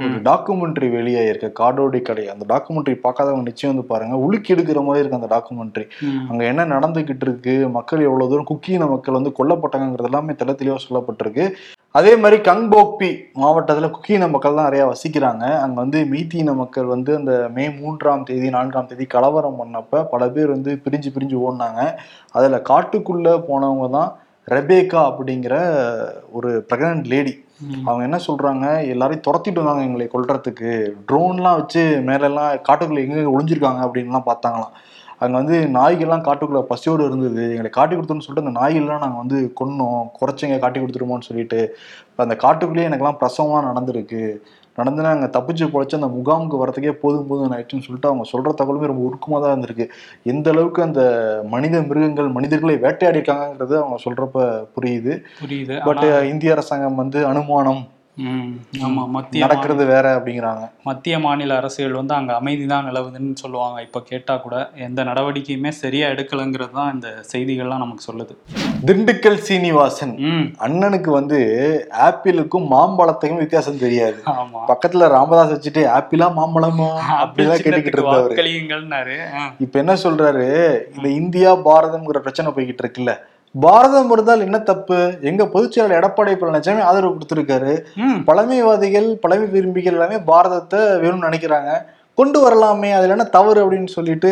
ஒரு 0.06 0.18
டாக்குமெண்ட்ரி 0.28 0.88
வெளியாயிருக்கு 0.98 1.50
காடோடி 1.60 2.00
கடை. 2.10 2.26
அந்த 2.34 2.44
டாக்குமெண்ட்ரி 2.54 2.96
பார்க்காதவங்க 3.06 3.46
நிச்சயம் 3.50 3.74
வந்து 3.74 3.86
பாருங்க. 3.92 4.16
உலுக்கி 4.26 4.54
எடுக்கிற 4.56 4.82
மாதிரி 4.88 5.04
இருக்கு 5.04 5.20
அந்த 5.20 5.30
டாக்குமெண்ட்ரி 5.36 5.86
அங்க 6.30 6.42
என்ன 6.52 6.66
நடந்துகிட்டு 6.76 7.26
இருக்கு? 7.28 7.56
மக்கள் 7.78 8.08
எவ்வளவு 8.08 8.32
தூரம் 8.32 8.50
குக்கியின 8.52 8.90
மக்கள் 8.94 9.18
வந்து 9.20 9.34
கொல்லப்பட்டாங்கிறது 9.40 10.10
எல்லாமே 10.12 10.36
தெளிவா 10.42 10.80
சொல்லப்பட்டிருக்கு. 10.88 11.46
அதே 11.96 12.12
மாதிரி 12.22 12.38
கங்போக்பி 12.48 13.10
மாவட்டத்துல 13.42 13.88
குக்கியின 13.96 14.30
மக்கள் 14.34 14.58
தான் 14.58 14.68
நிறைய 14.70 14.84
வசிக்கிறாங்க. 14.92 15.44
அங்க 15.64 15.78
வந்து 15.84 16.00
மெய்த்தீன 16.12 16.54
மக்கள் 16.62 16.88
வந்து 16.96 17.12
அந்த 17.20 17.34
மே 17.56 17.66
மூன்றாம் 17.80 18.26
தேதி 18.30 18.50
நான்காம் 18.56 18.90
தேதி 18.92 19.06
கலவரம் 19.16 19.60
பண்ணப்ப 19.62 20.04
பல 20.14 20.30
பேர் 20.36 20.54
வந்து 20.56 20.74
பிரிஞ்சு 20.86 21.10
பிரிஞ்சு 21.16 21.38
ஓடினாங்க. 21.46 21.82
அதுல 22.38 22.60
காட்டுக்குள்ள 22.72 23.36
போனவங்க 23.50 23.90
தான் 23.98 24.12
ரெபேக்கா 24.48 25.02
அப்படிங்கிற 25.10 25.56
ஒரு 26.38 26.52
பிரெக்னன்ட் 26.70 27.10
லேடி 27.14 27.34
அவங்க 27.86 28.04
என்ன 28.04 28.18
சொல்றாங்க? 28.28 28.88
எல்லாரையும் 28.88 29.26
துரத்திட்டு 29.28 29.60
வந்தாங்க 29.62 29.84
எங்களை 29.84 30.10
கொல்றதுக்கு. 30.14 30.72
ட்ரோன்லாம் 31.12 31.60
வச்சு 31.60 32.02
மேலெல்லாம் 32.02 32.54
காட்டுக்குள்ள 32.70 33.06
எங்க 33.08 33.18
ஒளிஞ்சிருக்காங்க 33.36 33.82
அப்படின்லாம் 33.88 34.30
பார்த்தாங்களாம். 34.30 34.74
அங்க 35.18 35.38
வந்து 35.38 35.58
நாய்கள்லாம் 35.74 36.26
காட்டுக்குள்ள 36.28 36.62
பசியோடு 36.62 37.06
இருந்தது. 37.06 37.50
எங்களை 37.50 37.70
காட்டி 37.70 37.96
கொடுத்தோன்னு 37.96 38.26
சொல்லிட்டு 38.28 38.50
அந்த 38.50 38.60
நாய்கள்லாம் 38.60 39.04
நாங்கள் 39.06 39.24
வந்து 39.24 39.54
கொன்னோம். 39.60 40.06
குறைச்சிங்க 40.20 40.60
காட்டி 40.60 40.80
கொடுத்துருமோன்னு 40.80 41.28
சொல்லிட்டு. 41.28 41.78
இப்போ 42.10 42.24
அந்த 42.24 42.36
காட்டுக்குள்ளேயே 42.36 42.90
எனக்குலாம் 42.90 43.20
பிரசவம்லாம் 43.22 43.70
நடந்திருக்கு. 43.72 44.42
நடந்து 44.76 45.02
நாங்க 45.02 45.30
தப்பிச்சு 45.38 45.66
பொழைச்சு 45.74 46.00
அந்த 46.00 46.10
முகாமுக்கு 46.18 46.62
வரதுக்கே 46.64 46.92
போதும் 47.04 47.28
போதும் 47.28 47.56
ஆயிடுச்சுன்னு 47.56 47.86
சொல்லிட்டு 47.88 48.10
அவங்க 48.12 48.26
சொல்ற 48.34 48.54
தகவலுமே 48.62 48.90
ரொம்ப 48.92 49.08
உருக்கமாக 49.10 49.42
தான் 49.44 49.54
இருந்திருக்கு. 49.56 49.88
எந்த 50.24 50.50
அளவுக்கு 50.52 50.82
அந்த 50.82 51.02
மனித 51.54 51.82
மிருகங்கள் 51.82 52.36
மனிதர்களை 52.38 52.78
வேட்டையாடி 52.78 53.20
இருக்காங்கன்றது 53.20 53.76
அவங்க 53.82 53.98
சொல்றப்ப 54.06 54.46
புரியுது. 54.76 55.16
புரியுது. 55.42 55.78
பட் 55.88 56.06
இந்திய 56.34 56.52
அரசாங்கம் 56.52 57.02
வந்து 57.04 57.22
அனுமானம் 57.32 57.82
ம், 58.18 58.50
ஆமா 58.86 59.04
மத்திய 59.08 59.42
நடக்கிறது 59.44 59.84
வேற 59.86 60.06
அப்படிங்கிறாங்க. 60.16 60.64
மத்திய 60.86 61.20
மாநில 61.20 61.56
அரசுகள் 61.56 61.98
வந்து 62.00 62.14
அங்க 62.14 62.36
அமைதி 62.36 62.66
தான் 62.66 62.88
நிலவுதுன்னு 62.88 63.42
சொல்லுவாங்க. 63.42 63.78
இப்ப 63.82 64.02
கேட்டா 64.10 64.36
கூட 64.38 64.56
எந்த 64.88 65.04
நடவடிக்கையுமே 65.04 65.70
சரியா 65.80 66.08
எடுக்கலைங்கிறது 66.10 66.72
தான் 66.72 66.94
இந்த 66.94 67.10
செய்திகள்லாம் 67.32 67.84
நமக்கு 67.84 68.04
சொல்லுது. 68.10 68.34
திண்டுக்கல் 68.88 69.40
சீனிவாசன் 69.48 70.14
அண்ணனுக்கு 70.60 71.12
வந்து 71.12 71.40
ஆப்பிளுக்கும் 72.08 72.68
மாம்பழத்துக்கும் 72.74 73.44
வித்தியாசம் 73.44 73.78
தெரியாது. 73.78 74.20
ஆமா. 74.36 74.62
பக்கத்துல 74.72 75.10
ராமதாஸ் 75.10 75.56
வச்சுட்டு 75.56 75.84
ஆப்பிளா 75.98 76.30
மாம்பழமா? 76.40 76.90
அப்படிலாம் 77.22 77.64
கேட்டுக்கிட்டு 77.66 78.02
இருந்தவர். 78.02 78.38
இப்ப 79.66 79.80
என்ன 79.80 79.96
சொல்றாரு? 80.06 80.48
இந்த 80.96 81.08
இந்தியா 81.22 81.54
பாரதம்ங்கிற 81.70 82.20
பிரச்சனை 82.20 82.52
போய்கிட்டு 82.52 82.84
இருக்குல்ல. 82.86 83.14
பாரதம் 83.56 84.12
இருந்தால் 84.12 84.46
என்ன 84.46 84.58
தப்பு? 84.60 84.98
எங்க 85.22 85.44
பொதுச்செயலாளர் 85.54 85.98
எடப்பாடி 86.00 86.34
பழனிசாமி 86.42 86.82
ஆதரவு 86.90 87.16
கொடுத்திருக்காரு. 87.16 87.74
பழமைவாதிகள் 88.28 89.10
பழமை 89.24 89.48
விரும்பிகள் 89.56 89.94
எல்லாமே 89.94 90.20
பாரதத்தை 90.32 90.80
வேணும்னு 91.04 91.28
நினைக்கிறாங்க. 91.30 91.72
கொண்டு 92.14 92.40
வரலாமே 92.40 92.92
அதுல 92.92 93.16
என்ன 93.16 93.26
தவறு 93.38 93.60
அப்படின்னு 93.64 93.92
சொல்லிட்டு 93.98 94.32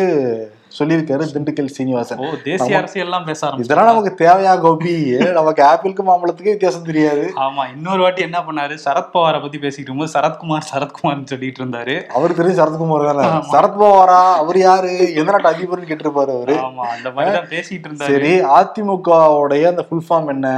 சொல்லியிருக்காரு 0.78 1.24
திண்டுக்கல் 1.34 1.70
சீனிவாசன். 1.76 2.20
ஓ 2.24 2.28
தேசிய 2.46 2.78
அரசியல்லாம் 2.80 3.26
பேச 3.28 3.50
இதெல்லாம்? 3.64 3.90
நமக்கு 3.90 4.12
தேவையா 4.22 4.52
கோபி? 4.64 4.94
நமக்கு 5.38 5.62
ஆப்பிளுக்கு 5.70 6.04
மாம்பழத்துக்கு 6.08 6.54
வித்தியாசம் 6.54 6.88
தெரியாது. 6.90 7.24
ஆமா 7.46 7.62
இன்னொரு 7.74 8.02
வாட்டி 8.04 8.22
என்ன 8.28 8.38
பண்ணாரு? 8.48 8.76
சரத்பவாரை 8.86 9.40
பத்தி 9.44 9.60
பேசிட்டு 9.64 9.88
இருக்கும்போது 9.88 10.14
சரத்குமார் 10.16 10.68
சரத்குமார்னு 10.72 11.30
சொல்லிட்டு 11.32 11.62
இருந்தாரு. 11.62 11.96
அவர் 12.18 12.36
தெரியும் 12.40 12.60
சரத்குமார் 12.60 13.08
தானே. 13.10 13.28
சரத்பவாரா 13.54 14.20
அவர் 14.42 14.58
யாரு? 14.66 14.92
எந்த 15.14 15.30
நாட்டு 15.30 15.52
அதிபர்னு 15.52 15.90
கேட்டிருப்பாரு 15.92 16.34
அவரு. 16.38 16.56
ஆமா 16.66 16.84
அந்த 16.96 17.10
மாதிரி 17.16 17.34
தான் 17.38 17.50
பேசிட்டு 17.54 17.88
இருந்தாரு. 17.88 18.12
சரி 18.12 18.34
அதிமுகவுடைய 18.60 19.66
அந்த 19.72 19.84
ஃபுல் 19.88 20.06
ஃபார்ம் 20.08 20.30
என்ன? 20.36 20.48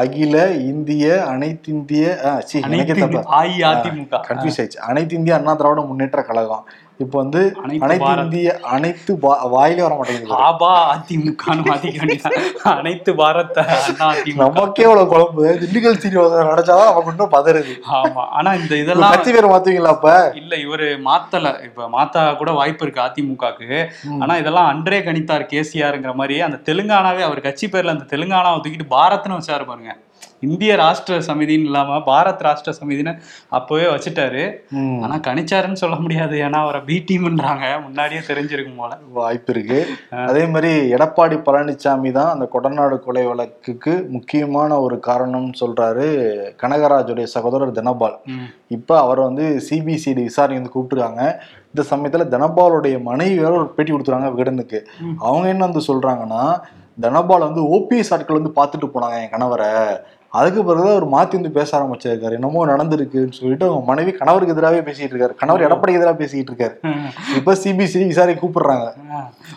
அகில 0.00 0.36
இந்திய 0.68 1.06
அனைத்திந்திய 1.30 2.04
அனைத்து 2.66 3.22
அஇஅதிமுக. 3.38 4.20
கன்ஃபியூஸ் 4.28 4.58
ஆயிடுச்சு. 4.60 4.78
அனைத்து 4.90 5.16
இந்திய 5.16 5.34
அண்ணா 5.36 5.52
திராவிட 5.54 5.82
முன்னேற்ற 5.88 6.22
கழகம். 6.28 6.62
இப்போ 7.02 7.16
வந்து 7.22 7.40
அனைத்து. 7.62 8.08
இந்திய 8.22 8.48
அனைத்து 8.74 9.12
வாயிலே 9.54 9.82
வர 9.84 9.94
மாட்டேங்குது. 9.98 10.34
ஆபா 10.48 10.70
வேண்டியது 11.98 12.30
அனைத்து 12.72 13.10
பாரத 13.20 13.56
அதிமுக. 13.76 14.38
நமக்கே 14.42 14.84
இவ்வளவு 14.86 15.10
குழம்பு. 15.12 15.44
திண்டுக்கல் 15.62 16.00
சீனிவாசன் 16.04 16.50
நினைச்சாதான் 16.52 16.90
நமக்கு 16.90 17.12
இன்னும் 17.14 17.34
பதறுது. 17.36 17.74
ஆமா. 17.98 18.24
ஆனா 18.38 18.52
இந்த 18.60 18.74
இதெல்லாம் 18.82 19.14
கட்சி 19.16 19.32
பேர் 19.36 19.52
மாத்துவீங்களா 19.52 19.94
அப்ப? 19.96 20.12
இல்ல 20.42 20.54
இவரு 20.66 20.88
மாத்தல. 21.08 21.54
இப்ப 21.68 21.88
மாத்தா 21.96 22.22
கூட 22.42 22.52
வாய்ப்பு 22.60 22.84
இருக்கு 22.86 23.04
அதிமுகக்கு. 23.08 23.70
ஆனா 24.22 24.36
இதெல்லாம் 24.42 24.70
அன்றே 24.72 25.00
கணித்தார் 25.08 25.50
கேசிஆருங்கிற 25.52 26.14
மாதிரி 26.22 26.38
அந்த 26.48 26.60
தெலுங்கானாவே 26.70 27.24
அவர் 27.28 27.46
கட்சி 27.48 27.68
பேர்ல 27.74 27.96
அந்த 27.96 28.08
தெலுங்கானாவை 28.14 28.60
தூக்கிட்டு 28.64 28.94
பாரத்னு 28.96 29.38
வச்சாரு 29.38 29.66
பாருங்க. 29.70 29.92
இந்திய 30.42 30.76
ராஷ்டிர 30.76 31.12
சமிதின்னு 31.26 31.66
இல்லாம 31.66 31.96
பாரத் 31.96 32.42
ராஷ்டிர 32.42 32.72
சமிதின்னு 32.80 33.18
அப்பவே 33.48 33.84
வச்சுட்டாரு. 33.84 34.54
ம். 34.70 35.02
ஆனா 35.02 35.16
கணிச்சாருன்னு 35.16 35.72
சொல்ல 35.72 35.96
முடியாது. 35.96 36.36
ஏன்னா 36.36 36.52
அவரை 36.52 36.80
பி 36.80 37.04
டீம்ன்றாங்க 37.10 37.82
முன்னாடியே 37.82 38.20
தெரிஞ்சிருக்கும் 38.20 38.76
போல. 38.76 38.98
வாய்ப்பு 39.12 39.52
இருக்கு. 39.54 39.86
அதே 40.10 40.46
மாதிரி 40.46 40.92
எடப்பாடி 40.92 41.36
பழனிசாமி 41.46 42.12
தான் 42.12 42.32
அந்த 42.32 42.48
கொடநாடு 42.52 42.98
கொலை 42.98 43.26
வழக்குக்கு 43.26 44.06
முக்கியமான 44.08 44.80
ஒரு 44.80 45.00
காரணம்னு 45.06 45.52
சொல்றாரு 45.60 46.08
கனகராஜுடைய 46.62 47.22
சகோதரர் 47.22 47.70
தனபால். 47.70 48.18
இப்ப 48.68 49.00
அவர் 49.00 49.20
வந்து 49.20 49.62
சிபிசிஐடி 49.70 50.22
விசாரணை 50.22 50.62
வந்து 50.62 50.74
கூப்பிட்டுருக்காங்க. 50.74 51.34
இந்த 51.74 51.82
சமயத்துல 51.90 52.20
தனபாலுடைய 52.20 53.02
மனைவி 53.02 53.38
வேற 53.38 53.52
ஒரு 53.52 53.68
பேட்டி 53.68 53.92
கொடுத்துருக்காங்க 53.92 54.32
விகடனுக்கு. 54.32 54.80
அவங்க 55.18 55.48
என்ன 55.48 55.66
வந்து 55.66 55.82
சொல்றாங்கன்னா 55.88 56.60
தனபால் 57.00 57.40
வந்து 57.40 57.62
ஓபிஎஸ் 57.62 58.10
ஆட்கள் 58.10 58.40
வந்து 58.40 58.52
பார்த்துட்டு 58.56 58.90
போனாங்க 58.90 59.22
என் 59.22 59.30
கணவரை. 59.30 59.96
அதுக்கு 60.32 60.60
பிறகுதான் 60.62 60.94
அவர் 60.94 61.06
மாத்தி 61.14 61.34
வந்து 61.38 61.50
பேச 61.56 61.70
ஆரம்பிச்சிருக்காரு 61.78 62.36
என்னமோ 62.36 62.60
நடந்திருக்குன்னு 62.66 63.38
சொல்லிட்டு 63.38 63.66
அவங்க 63.66 63.84
மனைவி 63.88 64.12
கணவருக்கு 64.12 64.54
எதிராகவே 64.54 64.82
பேசிட்டு 64.86 65.12
இருக்காரு. 65.14 65.34
கணவர் 65.34 65.64
எடப்பாடி 65.66 65.96
எதிராக 65.98 66.16
பேசிட்டு 66.20 66.50
இருக்காரு. 66.52 66.74
இப்ப 67.38 67.54
சிபிசிஐடி 67.54 68.06
விசாரணை 68.06 68.34
கூப்பிடுறாங்க. 68.36 68.86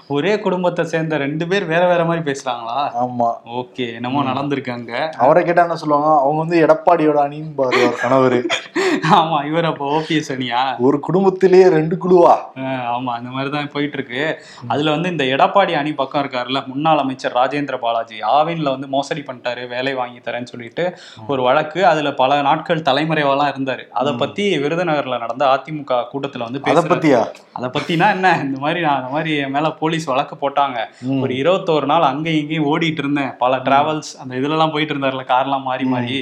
ஒரே 0.08 0.34
குடும்பத்தை 0.38 0.84
சேர்ந்த 0.86 1.18
ரெண்டு 1.18 1.46
பேர் 1.48 1.66
வேற 1.66 1.84
வேற 1.88 2.02
மாதிரி 2.06 2.24
பேசுறாங்களா? 2.26 2.80
ஆமா. 3.04 3.30
ஓகே. 3.62 3.86
என்னமோ 3.94 4.24
நடந்திருக்காங்க 4.24 4.92
அவரை 5.18 5.44
கேட்டா 5.44 5.66
என்ன 5.68 5.78
சொல்லுவாங்க? 5.84 6.10
அவங்க 6.22 6.40
வந்து 6.40 6.60
எடப்பாடியோட 6.66 7.20
அணின்னு 7.26 7.54
பாரு 7.56 7.82
கணவர். 8.04 8.38
ஆமா 9.18 9.38
இவர் 9.46 9.66
அப்போ 9.66 9.86
ஓபிஎஸ் 9.96 10.32
அணியா? 10.36 10.62
ஒரு 10.88 10.98
குடும்பத்திலேயே 11.00 11.66
ரெண்டு 11.70 11.96
குழுவா? 12.04 12.36
ஆமா 12.96 13.12
அந்த 13.18 13.30
மாதிரி 13.30 13.50
தான் 13.52 13.72
போயிட்டு 13.74 13.98
இருக்கு 14.00 14.22
அதுல 14.68 14.92
வந்து 14.92 15.10
இந்த 15.10 15.24
எடப்பாடி 15.36 15.74
அணி 15.76 15.94
பக்கம் 15.94 16.22
இருக்காருல்ல 16.24 16.62
முன்னாள் 16.68 17.04
அமைச்சர் 17.04 17.38
ராஜேந்திர 17.40 17.78
பாலாஜி 17.78 18.20
ஆவின்ல 18.36 18.74
வந்து 18.76 18.90
மோசடி 18.90 19.24
பண்ணிட்டாரு 19.28 19.64
வேலை 19.68 19.94
வாங்கி 19.94 20.22
தரேன்னு 20.28 20.52
சொல்லிட்டு 20.66 20.86
ஒரு 21.32 21.42
வழக்கு. 21.48 21.80
அதுல 21.92 22.10
பல 22.22 22.42
நாட்கள் 22.48 22.86
தலைமறைவாலாம் 22.90 23.52
இருந்தாரு. 23.54 23.84
அதை 24.00 24.12
பத்தி 24.22 24.44
விருதுநகர்ல 24.64 25.20
நடந்த 25.24 25.44
அதிமுக 25.54 26.02
கூட்டத்துல 26.12 26.46
வந்து 26.48 26.62
அத 26.74 26.84
பத்தியா? 26.94 27.22
அதை 27.58 27.68
பத்தினா 27.76 28.08
என்ன? 28.16 28.28
இந்த 28.46 28.58
மாதிரி 28.64 28.80
நான் 28.86 29.00
அந்த 29.00 29.12
மாதிரி 29.16 29.32
என் 29.44 29.54
மேல 29.56 29.70
போலீஸ் 29.82 30.10
வழக்கு 30.12 30.36
போட்டாங்க. 30.44 30.80
ஒரு 31.24 31.34
இருபத்தோரு 31.42 31.88
நாள் 31.92 32.10
அங்கேயும் 32.12 32.42
இங்கேயும் 32.42 32.68
ஓடிட்டு 32.72 33.02
இருந்தேன். 33.04 33.32
பல 33.44 33.60
டிராவல்ஸ் 33.68 34.12
அந்த 34.22 34.34
இதுலலாம் 34.40 34.74
போயிட்டு 34.76 34.94
இருந்தாருல 34.96 35.26
கார்லாம் 35.34 35.68
மாறி 35.70 35.88
மாறி. 35.94 36.18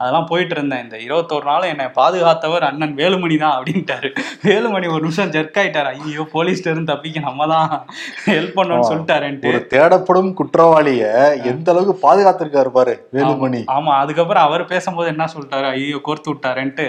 அதெல்லாம் 0.00 0.28
போயிட்டு 0.32 0.54
இருந்தேன். 0.58 0.82
இந்த 0.86 0.96
இருபத்தோரு 1.06 1.46
நாள் 1.52 1.70
என்னை 1.72 1.86
பாதுகாத்தவர் 2.00 2.68
அண்ணன் 2.70 2.96
வேலுமணி 3.00 3.38
தான் 3.44 3.56
அப்படின்ட்டாரு. 3.58 4.10
வேலுமணி 4.48 4.88
ஒரு 4.94 5.02
நிமிஷம் 5.06 5.32
ஜெர்க் 5.36 5.60
ஆயிட்டாரு. 5.62 5.92
ஐயோ 6.06 6.26
போலீஸ்ல 6.36 6.70
இருந்து 6.72 6.92
தப்பிக்க 6.92 7.26
நம்ம 7.28 7.48
தான் 7.54 7.68
ஹெல்ப் 8.30 8.56
பண்ணோம்னு 8.58 8.90
சொல்லிட்டாருன்ட்டு. 8.90 9.52
தேடப்படும் 9.74 10.32
குற்றவாளிய 10.40 11.04
எந்த 11.52 11.68
அளவுக்கு 11.72 11.94
பாதுகாத்திருக்காரு 12.06 12.70
பாரு 12.78 12.94
வேலுமணி. 13.16 13.62
ஆமா 13.86 13.96
அதுக்கப்புறம் 14.02 14.44
அவர் 14.46 14.62
பேசும்போது 14.70 15.08
என்ன 15.12 15.24
சொல்லிட்டாரு? 15.32 15.66
ஐயோ 15.74 15.98
கோர்த்து 16.06 16.28
விட்டாருன்ட்டு. 16.32 16.86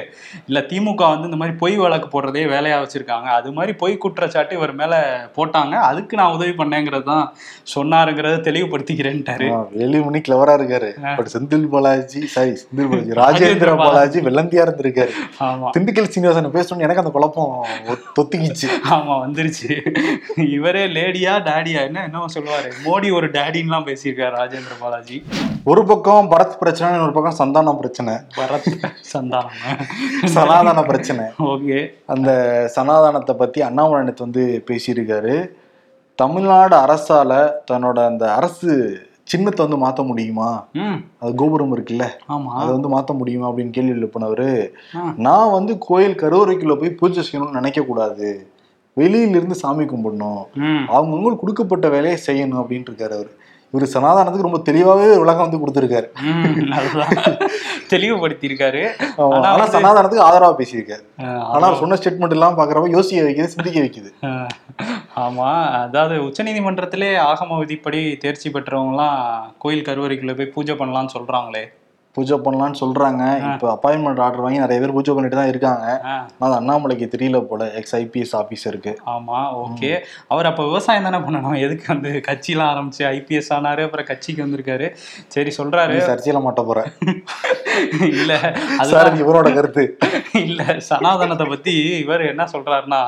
இல்ல 0.50 0.60
திமுக 0.70 1.04
வந்து 1.14 1.28
இந்த 1.30 1.40
மாதிரி 1.42 1.54
பொய் 1.62 1.76
வழக்கு 1.82 2.08
போடுறதே 2.14 2.44
வேலையா 2.54 2.78
வச்சிருக்காங்க. 2.84 3.28
அது 3.40 3.50
மாதிரி 3.58 3.74
பொய் 3.82 3.96
குற்றச்சாட்டு 4.04 4.56
இவர் 4.56 4.74
மேல 4.82 4.94
போட்டாங்க. 5.36 5.74
அதுக்கு 5.90 6.18
நான் 6.20 6.36
உதவி 6.38 6.54
பண்ணேங்கிறது 6.62 7.06
தான் 7.12 7.26
சொன்னாருங்கிறத 7.74 8.40
தெளிவுபடுத்திக்கிறேன்ட்டாரு. 8.48 9.50
வேலுமணி 9.78 10.22
கிளவரா 10.28 10.56
இருக்காரு. 10.60 10.90
But 11.20 11.32
Senthil 11.36 11.68
Balaji 11.74 12.22
sorry 12.36 12.54
Senthil 12.64 12.90
Balaji 12.94 13.20
Rajendra 13.22 13.76
Balaji. 13.84 14.22
வெள்ளந்தியா 14.30 14.64
இருந்திருக்காரு. 14.68 15.14
ஆமா. 15.50 15.70
திண்டுக்கல் 15.78 16.12
சீனிவாசன் 16.16 16.56
பேசணும்னு 16.58 16.88
எனக்கு 16.88 17.04
அந்த 17.04 17.14
குழப்பம் 17.18 17.54
தொத்திக்கிச்சு. 18.20 18.70
ஆமா 18.98 19.16
வந்துருச்சு. 19.26 19.70
இவரே 20.58 20.86
லேடியா 20.98 21.36
டாடியா 21.52 21.82
என்ன 21.92 22.04
என்னமோ 22.10 22.32
சொல்லுவாரு. 22.38 22.72
மோடி 22.88 23.12
ஒரு 23.20 23.30
டேடின்லாம் 23.38 23.88
பேசியிருக்காரு 23.92 24.36
ராஜேந்திர 24.42 24.76
பாலாஜி. 24.84 25.20
ஒரு 25.72 25.82
பக்கம் 25.86 26.28
பரத் 26.32 26.60
பிரச்சனை 26.60 26.87
இன்னொரு 26.94 27.12
பக்கம் 27.12 27.40
சந்தானம் 27.40 27.76
பிரச்சனை. 27.76 28.14
பரத் 28.14 28.92
சந்தானம். 29.14 29.48
சனாதன 30.26 30.84
பிரச்சனை. 30.84 31.26
ஓகே. 31.40 31.88
அந்த 32.06 32.32
சனாதனத்தை 32.68 33.36
பத்தி 33.36 33.62
அண்ணாமலை 33.62 34.06
நேத்து 34.06 34.24
வந்து 34.24 34.64
பேசியிருக்காரு. 34.68 35.48
தமிழ்நாடு 36.16 36.76
அரசால 36.76 37.52
தன்னோட 37.72 38.06
அந்த 38.06 38.34
அரசு 38.34 39.00
சின்னத்தை 39.24 39.68
வந்து 39.68 39.86
மாத்த 39.86 40.06
முடியுமா? 40.06 40.66
அது 41.20 41.36
கோபுரம் 41.36 41.78
இருக்குல்ல? 41.78 42.10
அதை 42.56 42.78
வந்து 42.78 42.98
மாத்த 42.98 43.18
முடியுமா 43.18 43.50
அப்படின்னு 43.50 43.70
கேள்வி 43.70 44.02
எழுப்பினவரு. 44.02 44.70
நான் 45.16 45.52
வந்து 45.52 45.78
கோயில் 45.78 46.20
கருவறைக்குள்ள 46.22 46.80
போய் 46.80 46.90
பூஜை 46.90 47.24
செய்யணும்னு 47.32 47.52
நினைக்க 47.52 47.82
கூடாது. 47.82 48.48
வெளியில 48.98 49.30
இருந்து 49.30 49.56
சாமி 49.56 49.84
கும்பிடணும். 49.84 50.44
அவங்கவுங்களுக்கு 50.88 51.40
கொடுக்கப்பட்ட 51.40 51.90
வேலையை 51.90 52.20
செய்யணும் 52.26 52.56
அப்படின்ட்டு 52.56 52.90
இருக்காரு 52.90 53.16
அவர். 53.20 53.30
இவர் 53.72 53.90
சனாதனத்துக்கு 53.94 54.42
ரொம்ப 54.42 54.62
தெளிவாவே 54.72 55.20
விளக்கம் 55.20 55.50
வந்து 55.50 55.68
கொடுத்திருக்காரு. 55.68 56.08
தெளிவுபடுத்தியிருக்காரு. 57.90 58.90
ஆனா 59.18 59.50
ஆனா 59.50 59.68
வந்து- 59.68 59.72
சனாதனத்துக்கு 59.72 60.20
ஆதரவா 60.20 60.56
பேசியிருக்காரு. 60.62 61.04
அஹ், 61.18 61.40
ஆனா 61.40 61.68
அவர் 61.68 61.76
சொன்ன 61.76 61.96
ஸ்டேட்மெண்ட் 61.96 62.32
எல்லாம் 62.32 62.58
பாக்குறப்ப 62.58 62.90
யோசிக்க 62.90 63.30
வைக்குது 63.30 63.46
சிந்திக்க 63.46 63.80
வைக்குது. 63.80 64.14
அஹ், 64.22 64.48
ஆமா. 65.16 65.72
அதாவது 65.72 66.22
உச்சநீதிமன்றத்திலே 66.22 67.18
ஆகம 67.20 67.58
விதிப்படி 67.58 68.18
தேர்ச்சி 68.18 68.50
பெற்றவங்கலாம் 68.50 69.40
கோயில் 69.58 69.84
கருவறைக்குள்ள 69.84 70.38
போய் 70.38 70.46
பூஜை 70.46 70.76
பண்ணலாம்னு 70.76 71.08
சொல்றாங்களே. 71.20 71.66
பூஜை 72.18 72.38
பண்ணலாம்னு 72.46 72.80
சொல்றாங்க. 72.84 73.24
இப்ப 73.48 73.66
அப்பாயின்மெண்ட் 73.76 74.22
ஆர்டர் 74.26 74.44
வாங்கி 74.46 74.64
நிறைய 74.64 74.80
பேர் 74.84 74.96
பூஜை 74.98 75.14
பண்ணிட்டு 75.16 75.40
தான் 75.40 75.52
இருக்காங்க. 75.52 75.86
அது 76.44 76.54
அண்ணாமலைக்கு 76.60 77.08
தெரியல 77.16 77.40
போல. 77.50 77.64
எக்ஸ் 77.80 77.96
ஐபிஎஸ் 78.02 78.36
ஆபீசருக்கு 78.42 78.94
ஆமா 79.16 79.40
ஓகே. 79.64 79.92
அவர் 80.34 80.50
அப்ப 80.52 80.64
விவசாயம் 80.70 81.08
தானே 81.08 81.20
பண்ணணும்? 81.26 81.58
எதுக்கு 81.66 81.88
வந்து 81.94 82.12
கட்சிலாம் 82.30 82.72
ஆரம்பிச்சு 82.74 83.04
ஐபிஎஸ் 83.14 83.52
ஆனாரு 83.58 83.84
அப்புறம் 83.88 84.10
கட்சிக்கு 84.12 84.46
வந்திருக்காரு. 84.46 84.88
சரி 85.36 85.54
சொல்றாரு. 85.60 85.98
சர்ச்சையில 86.10 86.42
மாட்ட 86.48 86.64
போறேன் 86.70 86.90
இல்ல 88.14 88.34
அது 88.82 89.20
இவரோட 89.24 89.48
கருத்து. 89.58 89.84
இல்ல 90.46 90.62
சனாதனத்தை 90.90 91.46
பத்தி 91.48 91.74
இவர் 92.04 92.24
என்ன 92.32 92.44
சொல்றாருன்னா 92.54 93.02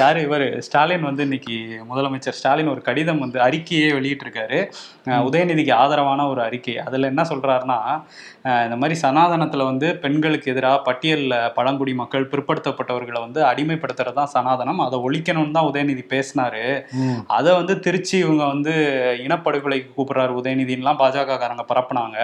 யாரு 0.00 0.18
இவர்? 0.26 0.46
ஸ்டாலின் 0.66 1.06
வந்து 1.08 1.22
இன்னைக்கு 1.22 1.56
முதலமைச்சர். 1.90 2.36
ஸ்டாலின் 2.38 2.72
ஒரு 2.74 2.82
கடிதம் 2.88 3.22
வந்து 3.24 3.38
அறிக்கையே 3.46 3.88
வெளியிட்டிருக்காரு. 3.98 4.58
உதயநிதிக்கு 5.28 5.72
ஆதரவான 5.82 6.26
ஒரு 6.32 6.42
அறிக்கை. 6.42 6.76
அதுல 6.86 7.10
என்ன 7.12 7.22
சொல்றாருன்னா 7.30 7.78
இந்த 8.66 8.76
மாதிரி 8.80 8.94
சனாதனத்துல 9.02 9.64
வந்து 9.70 9.88
பெண்களுக்கு 10.04 10.50
எதிராக 10.52 10.78
பட்டியல்ல 10.86 11.34
பழங்குடி 11.56 11.92
மக்கள் 12.00 12.24
பிற்படுத்தப்பட்டவர்களை 12.32 13.20
வந்து 13.24 13.40
அடிமைப்படுத்துறது 13.50 14.16
தான் 14.20 14.32
சனாதனம். 14.34 14.80
அதை 14.86 14.96
ஒழிக்கணும்னு 15.06 15.56
தான் 15.56 15.68
உதயநிதி 15.70 16.04
பேசினாரு. 16.14 16.64
அதை 17.36 17.50
வந்து 17.58 17.74
திருச்சி 17.84 18.14
இவங்க 18.24 18.44
வந்து 18.54 18.72
இனப்படுகொலைக்கு 19.26 19.90
கூப்பிடுறாரு. 19.96 20.32
உதயநிதின்லாம் 20.40 21.00
பாஜக 21.02 21.36
காரங்க 21.42 21.64
பரப்புனாங்க. 21.70 22.18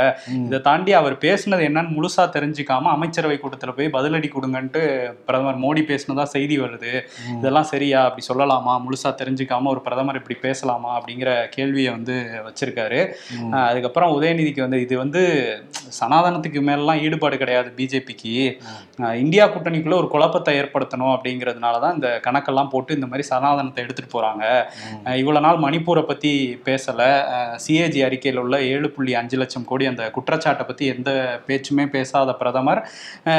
இதை 0.46 0.60
தாண்டி 0.68 0.94
அவர் 1.00 1.16
பேசுனது 1.26 1.66
என்னன்னு 1.68 1.94
முழுசா 1.98 2.24
தெரிஞ்சுக்காம 2.36 2.90
அமைச்சரவை 2.96 3.38
கூட்டத்துல 3.44 3.74
போய் 3.78 3.94
பதிலடி 3.98 4.30
கொடுங்கன்ட்டு 4.34 4.82
பிரதமர் 5.28 5.62
மோடி 5.66 5.84
பேசினதா 5.92 6.26
செய்தி 6.34 6.58
வருது. 6.64 6.92
இதெல்லாம் 7.38 7.70
சரியா? 7.72 8.00
அப்படி 8.08 8.26
சொல்லலாமா? 8.30 8.74
முழுசா 8.86 9.12
தெரிஞ்சுக்காம 9.22 9.70
ஒரு 9.74 9.82
பிரதமர் 9.86 10.20
இப்படி 10.22 10.38
பேசலாமா? 10.46 10.92
அப்படிங்கிற 10.98 11.30
கேள்வியை 11.56 11.92
வந்து 11.96 12.16
வச்சிருக்காரு. 12.48 13.00
அதுக்கப்புறம் 13.68 14.14
உதயநிதிக்கு 14.18 14.66
வந்து 14.66 14.80
இது 14.86 14.94
வந்து 15.04 15.24
சனாதனத்துக்கு 16.08 16.60
மேலாம் 16.62 17.00
ஈடுபாடு 17.00 17.36
கிடையாது 17.36 17.72
பிஜேபிக்கு. 17.76 18.58
இந்தியா 19.14 19.46
கூட்டணிக்குள்ள 19.46 19.94
ஒரு 19.94 20.08
குழப்பத்தை 20.08 20.60
ஏற்படுத்தணும் 20.60 21.16
அப்படிங்கிறதுனால 21.16 21.80
தான் 21.80 21.94
இந்த 21.94 22.20
கணக்கெல்லாம் 22.26 22.68
போட்டு 22.68 22.94
இந்த 22.94 23.06
மாதிரி 23.06 23.26
சனாதனத்தை 23.28 23.84
எடுத்துட்டு 23.84 24.20
போறாங்க. 24.20 24.64
அஹ் 25.04 25.16
இவ்வளவு 25.16 25.46
நாள் 25.46 25.58
மணிப்பூரை 25.58 26.02
பத்தி 26.02 26.60
பேசல. 26.64 27.22
சிஏஜி 27.66 28.04
அறிக்கையில் 28.04 28.40
உள்ள 28.40 28.62
ஏழு 28.62 28.90
புள்ளி 28.90 29.14
அஞ்சு 29.14 29.36
லட்சம் 29.36 29.64
கோடி 29.64 29.86
அந்த 29.86 30.10
குற்றச்சாட்டை 30.10 30.66
பத்தி 30.66 30.86
எந்த 30.86 31.40
பேச்சுமே 31.46 31.86
பேசாத 31.86 32.32
பிரதமர். 32.32 32.88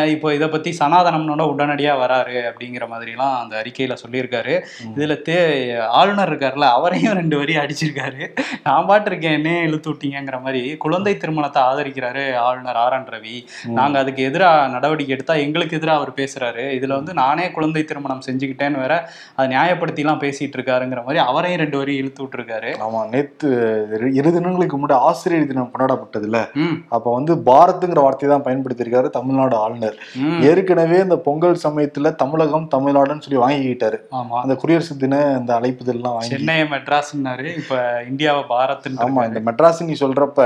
இப்போ 0.06 0.34
இதை 0.34 0.48
பத்தி 0.48 0.76
சனாதனம்னோட 0.80 1.44
உடனடியா 1.54 1.94
வராரு 2.04 2.52
அப்படிங்கிற 2.52 2.88
மாதிரிலாம் 2.94 3.38
அந்த 3.40 3.64
அறிக்கையில 3.66 3.96
சொல்லியிருக்காரு. 4.06 4.62
இதுல 4.96 5.18
தே 5.30 5.38
ஆளுநர் 5.80 6.34
இருக்காருல்ல 6.34 6.68
அவரையும் 6.78 7.14
ரெண்டு 7.14 7.38
வரி 7.38 7.56
அடிச்சிருக்காரு. 7.56 8.38
நான் 8.64 8.86
பாட்டு 8.86 9.10
இருக்கேன் 9.10 9.34
என்ன 9.34 9.60
இழுத்து 9.60 9.92
விட்டீங்கிற 9.92 10.42
மாதிரி 10.42 10.78
குழந்தை 10.78 11.18
திருமணத்தை 11.18 11.62
ஆதரிக்கிறாரு 11.64 12.36
ஆளுநர். 12.36 12.59
R 12.66 12.94
N 12.94 13.06
Ravi. 13.06 13.36
நாங்க 13.70 14.00
அதுக்கு 14.00 14.24
எதிராக 14.24 14.68
நடவடிக்கை 14.68 15.16
எடுத்தா 15.16 15.34
எங்களுக்கு 15.34 15.78
எதிராக 15.78 16.00
அவர் 16.00 16.12
பேசுறாரு. 16.16 16.80
இதுல 16.80 16.88
வந்து 16.88 17.14
நானே 17.14 17.52
குழந்தை 17.52 17.84
திருமணம் 17.84 18.22
செஞ்சுக்கிட்டேன்னு 18.28 18.78
வேற 18.78 19.10
அதை 19.36 19.56
நியாயப்படுத்திலாம் 19.56 20.20
பேசிட்டு 20.20 20.56
இருக்காருங்கிற 20.56 21.04
மாதிரி 21.04 21.24
அவரையும் 21.26 21.60
ரெண்டு 21.60 21.78
வரி 21.78 21.96
இழுத்து 21.96 22.24
விட்டுருக்காரு. 22.24 22.72
ஆமா 22.80 23.10
நேத்து 23.10 23.48
இரு- 23.92 24.28
தினங்களுக்கு 24.30 24.78
முன்னாடி 24.78 24.92
ஆசிரியர் 24.92 25.48
தினம் 25.48 25.72
கொண்டாடப்பட்டதுல 25.74 26.38
ம். 26.56 26.76
அப்ப 26.90 27.14
வந்து 27.14 27.36
பாரத்துங்கிற 27.46 28.02
வார்த்தையை 28.02 28.38
தான் 28.38 28.46
பயன்படுத்தியிருக்காரு 28.46 29.10
தமிழ்நாடு 29.10 29.56
ஆளுநர். 29.56 29.98
ஏற்கனவே 30.42 31.00
இந்த 31.00 31.18
பொங்கல் 31.18 31.60
சமயத்துல 31.64 32.16
தமிழகம் 32.16 32.68
தமிழ்நாடுன்னு 32.76 33.20
சொல்லி 33.20 33.40
வாங்கிக்கிட்டாரு. 33.40 33.98
ஆமா. 34.12 34.38
அந்த 34.42 34.56
குடியரசு 34.56 34.98
தின 34.98 35.26
அந்த 35.36 35.60
அழைப்புதல்லாம் 35.60 36.14
வாங்கி 36.14 36.28
சென்னையை 36.28 36.68
மெட்ராஸ்னாரு 36.68 37.56
இப்ப 37.56 37.76
இந்தியாவை 38.10 38.44
பாரத்ன்னு 38.50 39.02
ஆமா 39.02 39.26
இந்த 39.28 39.40
மெட்ராஸ் 39.46 39.84
நீ 39.84 39.94
சொல்றப்ப 40.00 40.42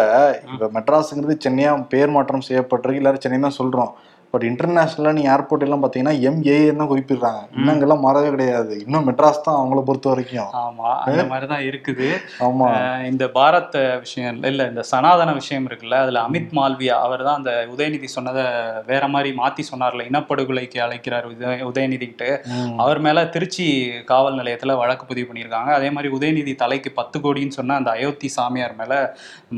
இப்ப 0.47 0.69
மெட்ராஸ்ங்கிறது 0.73 1.37
சென்னையா 1.45 1.85
பேர் 1.89 2.02
மாற்றம் 2.09 2.45
செய்யப்பட்டிருக்கு. 2.47 3.01
எல்லாரும் 3.01 3.19
சென்னை 3.19 3.39
தான் 3.39 3.57
சொல்றோம். 3.57 3.91
பட் 4.33 4.43
இன்டர்நேஷனலா 4.43 5.11
நீ 5.11 5.23
ஏர்போர்ட் 5.27 5.63
எல்லாம் 5.65 5.81
பாத்தீங்கன்னா 5.83 6.13
எம்ஏ 6.27 6.53
தான் 6.71 6.89
குறிப்பிடுறாங்க. 6.89 7.41
இன்னும் 7.55 7.71
அங்கெல்லாம் 7.73 8.03
மாறவே 8.03 8.29
கிடையாது. 8.29 8.73
இன்னும் 8.79 9.05
மெட்ராஸ் 9.07 9.43
தான் 9.43 9.57
அவங்கள 9.57 9.81
பொறுத்த 9.81 10.09
வரைக்கும். 10.09 10.47
ஆமா 10.61 10.87
அந்த 11.03 11.23
மாதிரிதான் 11.23 11.63
இருக்குது. 11.63 12.07
ஆமா. 12.39 12.67
அஹ் 12.69 13.03
இந்த 13.05 13.25
பாரத் 13.35 13.75
விஷயம் 13.99 14.39
இல்ல, 14.43 14.67
இந்த 14.67 14.83
சனாதன 14.83 15.33
விஷயம் 15.33 15.67
இருக்குல்ல 15.69 15.97
அதுல 15.97 16.21
அமித் 16.21 16.49
மால்வியா 16.51 16.95
அவர் 17.03 17.23
தான் 17.23 17.35
அந்த 17.35 17.53
உதயநிதி 17.73 18.09
சொன்னதை 18.13 18.45
வேற 18.87 19.07
மாதிரி 19.07 19.31
மாத்தி 19.37 19.65
சொன்னார்ல. 19.69 20.07
இனப்படுகொலைக்கு 20.09 20.79
அழைக்கிறார் 20.79 21.27
உதய 21.31 21.61
உதயநிதிக்கிட்டு 21.69 22.31
ம். 22.55 22.73
அவர் 22.77 22.99
மேல 22.99 23.25
திருச்சி 23.27 23.67
காவல் 24.05 24.39
நிலையத்துல 24.39 24.77
வழக்கு 24.77 25.05
பதிவு 25.05 25.29
பண்ணியிருக்காங்க. 25.29 25.71
அதே 25.73 25.91
மாதிரி 25.91 26.13
உதயநிதி 26.15 26.55
தலைக்கு 26.55 26.91
பத்து 26.93 27.19
கோடின்னு 27.19 27.57
சொன்ன 27.57 27.75
அந்த 27.75 27.91
அயோத்தி 27.91 28.31
சாமியார் 28.31 28.75
மேல 28.75 28.91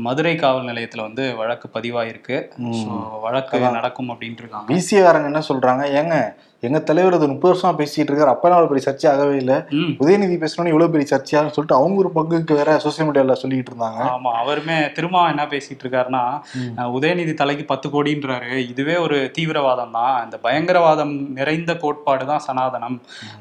மதுரை 0.06 0.36
காவல் 0.36 0.68
நிலையத்துல 0.68 1.02
வந்து 1.02 1.36
வழக்கு 1.36 1.68
பதிவாயிருக்கு. 1.74 2.38
வழக்கு 3.20 3.44
நடக்கும் 3.76 4.10
அப்படின்ட்டு 4.10 4.42
இருக்காங்க. 4.42 4.64
பிசிஏகாரங்க 4.68 5.30
என்ன 5.32 5.42
சொல்றாங்க? 5.48 5.82
ஏங்க 6.00 6.16
எங்க 6.62 6.78
தலைவர் 6.88 7.16
அது 7.16 7.26
முப்பது 7.30 7.50
வருஷமா 7.52 7.70
பேசிட்டு 7.80 8.10
இருக்காரு. 8.10 8.32
அப்பெல்லாம் 8.32 8.58
அவ்வளவு 8.58 8.70
பெரிய 8.70 8.84
சர்ச்சை 8.86 9.06
ஆகவே 9.10 9.34
இல்லை. 9.40 9.56
உதயநிதி 10.02 10.36
பேசணும்னு 10.42 10.72
இவ்வளவு 10.72 10.92
பெரிய 10.94 11.06
சர்ச்சையான்னு 11.10 11.52
சொல்லிட்டு 11.54 11.76
அவங்க 11.78 11.96
ஒரு 12.02 12.10
பங்குக்கு 12.16 12.58
வேற 12.60 12.76
சோசியல் 12.84 13.06
மீடியால 13.08 13.36
சொல்லிட்டு 13.42 13.72
இருந்தாங்க. 13.72 14.00
ஆமா 14.14 14.30
அவருமே 14.42 14.76
திரும்ப 14.96 15.24
என்ன 15.32 15.44
பேசிட்டு 15.52 15.84
இருக்காருன்னா 15.84 16.24
உதயநிதி 16.96 17.34
தலைக்கு 17.42 17.66
பத்து 17.72 17.88
கோடின்றாரு. 17.94 18.50
இதுவே 18.72 18.96
ஒரு 19.06 19.18
தீவிரவாதம் 19.38 19.94
தான். 19.98 20.16
இந்த 20.24 20.38
பயங்கரவாதம் 20.46 21.14
நிறைந்த 21.38 21.74
கோட்பாடு 21.84 22.26
தான் 22.32 22.44
சனாதனம். 22.48 22.98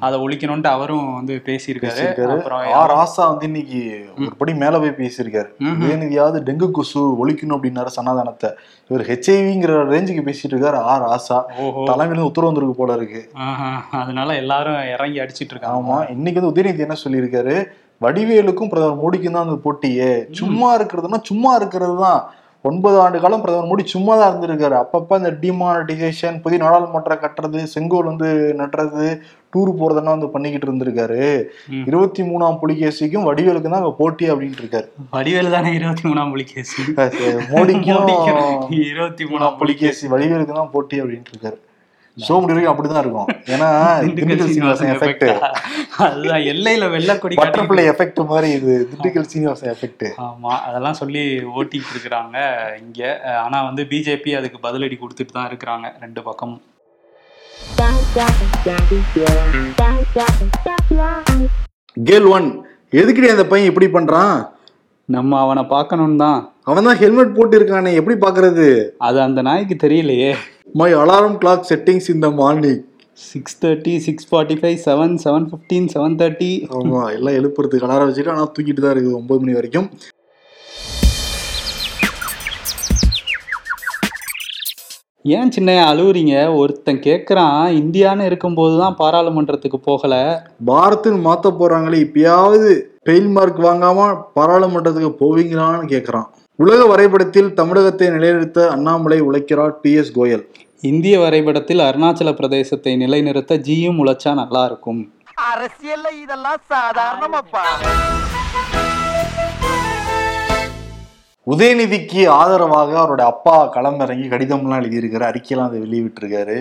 அதை 0.08 0.20
ஒழிக்கணும்ட்டு 0.26 0.72
அவரும் 0.76 1.08
வந்து 1.20 1.36
பேசியிருக்காரு. 1.50 2.06
அப்புறம் 2.36 2.76
ஆர் 2.82 2.96
ஆசா 3.04 3.24
வந்து 3.32 3.50
இன்னைக்கு 3.52 3.82
ஒரு 4.20 4.32
படி 4.42 4.54
மேல 4.64 4.80
போய் 4.84 5.00
பேசியிருக்காரு. 5.02 5.50
உதயநிதியாவது 5.74 6.42
டெங்கு 6.50 6.70
கொசு 6.80 7.02
ஒழிக்கணும் 7.24 7.58
அப்படின்னாரு 7.58 7.98
சனாதனத்தை. 8.00 8.52
இவர் 8.90 9.04
ஹெச்ஐவிங்கிற 9.10 9.74
ரேஞ்சுக்கு 9.92 10.24
பேசிட்டு 10.28 10.54
இருக்காரு 10.56 10.80
ஆர் 10.94 11.06
ஆசா 11.16 11.38
தலைமையில 11.90 12.28
உத்தரவு 12.30 12.50
வந்திருக்கு 12.50 12.80
போல 12.82 12.92
இருக்கு. 12.98 13.05
ஆஹா. 13.48 13.70
அதனால 14.02 14.36
எல்லாரும் 14.36 14.80
இறங்கி 14.94 15.20
அடிச்சிட்டு 15.24 15.54
இருக்காங்க. 15.54 15.78
ஆமா 15.80 15.98
இன்னைக்கு 16.16 16.40
வந்து 16.40 16.54
உதயநிதி 16.54 16.86
என்ன 16.88 16.98
சொல்லியிருக்காரு? 17.04 17.56
வடிவேலுக்கும் 18.02 18.72
பிரதமர் 18.72 19.02
மோடிக்கும் 19.04 19.36
தான் 19.38 19.46
அந்த 19.48 19.60
போட்டியே. 19.68 20.10
சும்மா 20.42 20.70
இருக்கிறதுனா 20.80 21.22
சும்மா 21.32 21.52
இருக்கிறது 21.56 21.96
தான் 22.06 22.20
ஒன்பது 22.66 22.98
ஆண்டு 23.02 23.18
காலம் 23.24 23.42
பிரதமர் 23.42 23.70
மோடி 23.72 23.84
சும்மா 23.94 24.14
தான் 24.18 24.30
இருந்திருக்காரு. 24.32 24.76
அப்பப்ப 24.84 25.18
இந்த 25.18 25.32
டிமானிட்டைசேஷன் 25.42 26.42
புதிய 26.44 26.60
நாடாளுமன்றம் 26.64 27.22
கட்டுறது 27.24 27.60
செங்கோல் 27.74 28.10
வந்து 28.12 28.30
நட்டுறது 28.62 29.08
டூர் 29.54 29.72
போறதெல்லாம் 29.80 30.16
வந்து 30.18 30.32
பண்ணிக்கிட்டு 30.34 30.68
இருந்திருக்காரு. 30.68 31.20
இருபத்தி 31.90 32.24
மூணாம் 32.24 32.58
புலிகேசிக்கும் 32.64 33.28
வடிவேலுக்கு 33.30 33.70
தான் 33.70 33.82
அங்க 33.82 33.94
போட்டி 34.02 34.26
அப்படின்ட்டு 34.32 34.64
இருக்காரு. 34.64 34.88
வடிவேல் 35.14 35.56
தானே 35.58 35.72
இருபத்தி 35.80 36.06
மூணாம் 36.10 36.32
புலிகேசி? 36.34 36.82
மோடிக்கும் 37.54 38.10
இருபத்தி 38.90 39.26
மூணாம் 39.34 39.58
புலிகேசி. 39.62 40.08
வடிவேலுக்கு 40.16 40.60
தான் 40.62 40.74
போட்டி 40.76 41.02
அப்படின்ட்டு 41.02 41.34
இருக்காரு. 41.34 41.58
ஷோ 42.18 42.36
முடிவு 42.42 42.68
அப்படிதான் 42.72 43.02
இருக்கும். 43.04 43.30
ஏன்னா 43.54 43.70
திண்டுக்கல் 44.18 44.52
சீனிவாசன் 44.52 44.92
எஃபெக்ட் 44.94 45.26
அதுதான் 46.06 46.44
எல்லையில 46.52 46.86
வெள்ளக்கொடி 46.94 47.36
பட்டர்ஃபிளை 47.40 47.84
எஃபெக்ட் 47.92 48.22
மாதிரி 48.30 48.50
இது 48.58 48.74
திண்டுக்கல் 48.92 49.28
சீனிவாசன் 49.32 49.72
எஃபெக்ட் 49.74 50.06
ஆமா 50.26 50.54
அதெல்லாம் 50.68 51.00
சொல்லி 51.02 51.24
ஓட்டிட்டு 51.56 51.92
இருக்கிறாங்க 51.94 52.38
இங்க. 52.84 53.02
ஆனா 53.44 53.60
வந்து 53.68 53.84
பிஜேபி 53.92 54.34
அதுக்கு 54.40 54.60
பதிலடி 54.66 54.98
கொடுத்துட்டு 54.98 55.38
தான் 55.38 55.50
இருக்கிறாங்க 55.52 55.88
ரெண்டு 56.06 56.24
பக்கமும் 56.30 56.64
கேர்ள் 61.98 62.30
ஒன் 62.32 62.48
எதுக்குடி 62.94 63.28
அந்த 63.34 63.46
பையன் 63.46 63.70
இப்படி 63.70 63.88
பண்றான்? 63.90 64.36
நம்ம 65.10 65.40
அவனை 65.40 65.64
பார்க்கணும் 65.74 66.20
தான். 66.22 66.40
அவன் 66.70 66.88
தான் 66.88 67.00
ஹெல்மெட் 67.02 67.36
போட்டு 67.38 67.56
இருக்கானே 67.58 67.92
எப்படி 68.00 68.16
பாக்குறது 68.18 68.68
அது 69.08 69.18
அந்த 69.26 69.40
நாய்க்கு 69.48 69.76
தெரியலையே. 69.84 70.32
மை 70.76 70.88
அலாரம் 71.02 71.38
கிளாக் 71.42 71.68
செட்டிங்ஸ் 71.70 72.10
இந்த 72.14 72.28
morning 72.40 72.82
six 73.28 73.58
thirty 73.62 73.94
six 74.06 74.28
forty 74.30 74.56
five 74.62 74.78
seven 74.86 75.14
seven 75.24 75.46
fifteen 75.50 75.88
seven 75.94 76.18
thirty 76.22 76.50
ஆமா 76.78 77.02
எல்லாம் 77.18 77.38
எழுப்புறதுக்கு 77.40 77.88
அலாரம் 77.88 78.10
வச்சுட்டு 78.10 78.34
ஆனா 78.34 78.46
தூக்கிட்டு 78.56 78.84
தான் 78.86 78.94
இருக்குது 78.96 79.18
ஒன்பது 79.20 79.42
மணி 79.44 79.58
வரைக்கும். 79.58 79.88
ஏன் 85.26 85.54
சின்ன 85.56 85.76
அழுவுறீங்க? 85.92 86.34
ஒருத்தன் 86.62 87.00
கேட்குறான் 87.06 87.62
இந்தியான்னு 87.82 88.28
இருக்கும்போது 88.30 88.74
தான் 88.82 88.98
பாராளுமன்றத்துக்கு 89.00 89.80
போகலை. 89.88 90.22
பாரத்னு 90.72 91.20
மாத்த 91.28 91.52
போறாங்களே 91.62 92.00
இப்பயாவது 92.06 92.70
பெயில் 93.10 93.32
மார்க் 93.38 93.62
வாங்காம 93.68 94.10
பாராளுமன்றத்துக்கு 94.38 95.14
போவீங்களான்னு 95.24 95.92
கேக்குறான். 95.94 96.28
உலக 96.60 96.82
வரைபடத்தில் 96.92 97.50
தமிழகத்தை 97.60 98.08
நிலைநிறுத்த 98.16 98.60
அண்ணாமலை 98.76 99.18
உழைக்கிறார் 99.30 99.74
பி 99.82 99.92
எஸ் 100.02 100.14
கோயல் 100.18 100.46
இந்திய 100.82 101.20
வரைபடத்தில் 101.20 101.80
அருணாச்சல 101.80 102.30
பிரதேசத்தை 102.40 102.98
நிலைநிறுத்த 102.98 103.58
ஜியும் 103.58 104.00
உழைச்சா 104.02 104.34
நல்லா 104.34 104.66
இருக்கும் 104.66 105.00
அரசியல்ல 105.52 106.08
இதெல்லாம் 106.22 106.62
சாதாரணமாப்பா. 106.70 107.64
உதயநிதிக்கு 111.48 112.28
ஆதரவாக 112.28 112.92
அவரோட 113.02 113.24
அப்பா 113.32 113.56
களமிறங்கி 113.74 114.28
கடிதம்லாம் 114.30 114.82
எழுதியிருக்காரு 114.82 115.26
அறிக்கையெல்லாம் 115.32 115.70
அதை 115.70 115.80
வெளியிட்டிருக்காரு. 115.82 116.60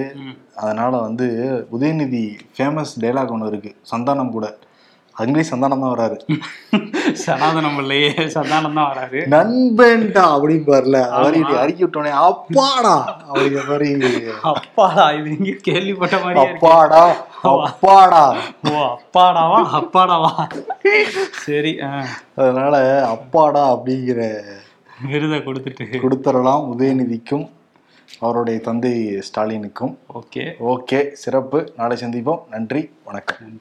அதனால 0.54 0.96
வந்து 0.96 1.26
உதயநிதி 1.72 2.24
ஃபேமஸ் 2.56 2.94
டைலாக் 3.00 3.30
ஒன்று 3.30 3.46
இருக்கு. 3.46 3.76
சந்தானம் 3.92 4.30
கூட. 4.30 4.56
அங்கேயும் 5.22 5.48
சந்தானம் 5.50 5.82
தான் 5.84 5.92
வராரு. 5.94 6.16
சனாதனம் 7.24 7.78
இல்லையே 7.82 8.08
சந்தானம் 8.36 8.78
தான் 8.78 8.88
வராது 8.90 9.18
நண்பன்டா 9.34 10.24
அப்படிம்பார்ல 10.36 10.98
அவர் 11.16 11.34
ஆமா. 11.34 11.40
இப்படி 11.40 11.60
அறிக்கை 11.62 11.82
விட்டோடனே 11.84 12.12
அப்பாடா 12.28 12.94
அப்படிங்கிற 13.28 13.64
மாதிரி 13.70 13.88
அப்பாடா 14.52 15.06
இது 15.18 15.28
எங்கேயும் 15.36 15.64
கேள்விப்பட்ட 15.68 16.16
இருக்கு. 16.22 16.42
அப்பாடா 16.46 17.02
அப்பாடா. 17.52 18.24
ஓ 18.68 18.74
அப்பாடாவா 18.94 19.58
அப்பாடாவா? 19.80 20.32
சரி 21.46 21.72
அதனால 22.42 22.74
அப்பாடா 23.14 23.64
அப்படிங்கிற 23.74 24.20
விருதை 25.10 25.38
கொடுத்துட்டு. 25.48 25.84
கொடுத்துடலாம் 26.04 26.66
உதயநிதிக்கும் 26.72 27.46
அவருடைய 28.24 28.58
தந்தை 28.66 28.92
ஸ்டாலினுக்கும். 29.28 29.94
ஓகே. 30.18 30.42
ஓகே 30.72 30.98
சிறப்பு. 31.22 31.58
நாளை 31.78 31.96
சந்திப்போம். 32.02 32.42
நன்றி 32.54 32.82
வணக்கம். 33.08 33.40
நன்றி. 33.46 33.60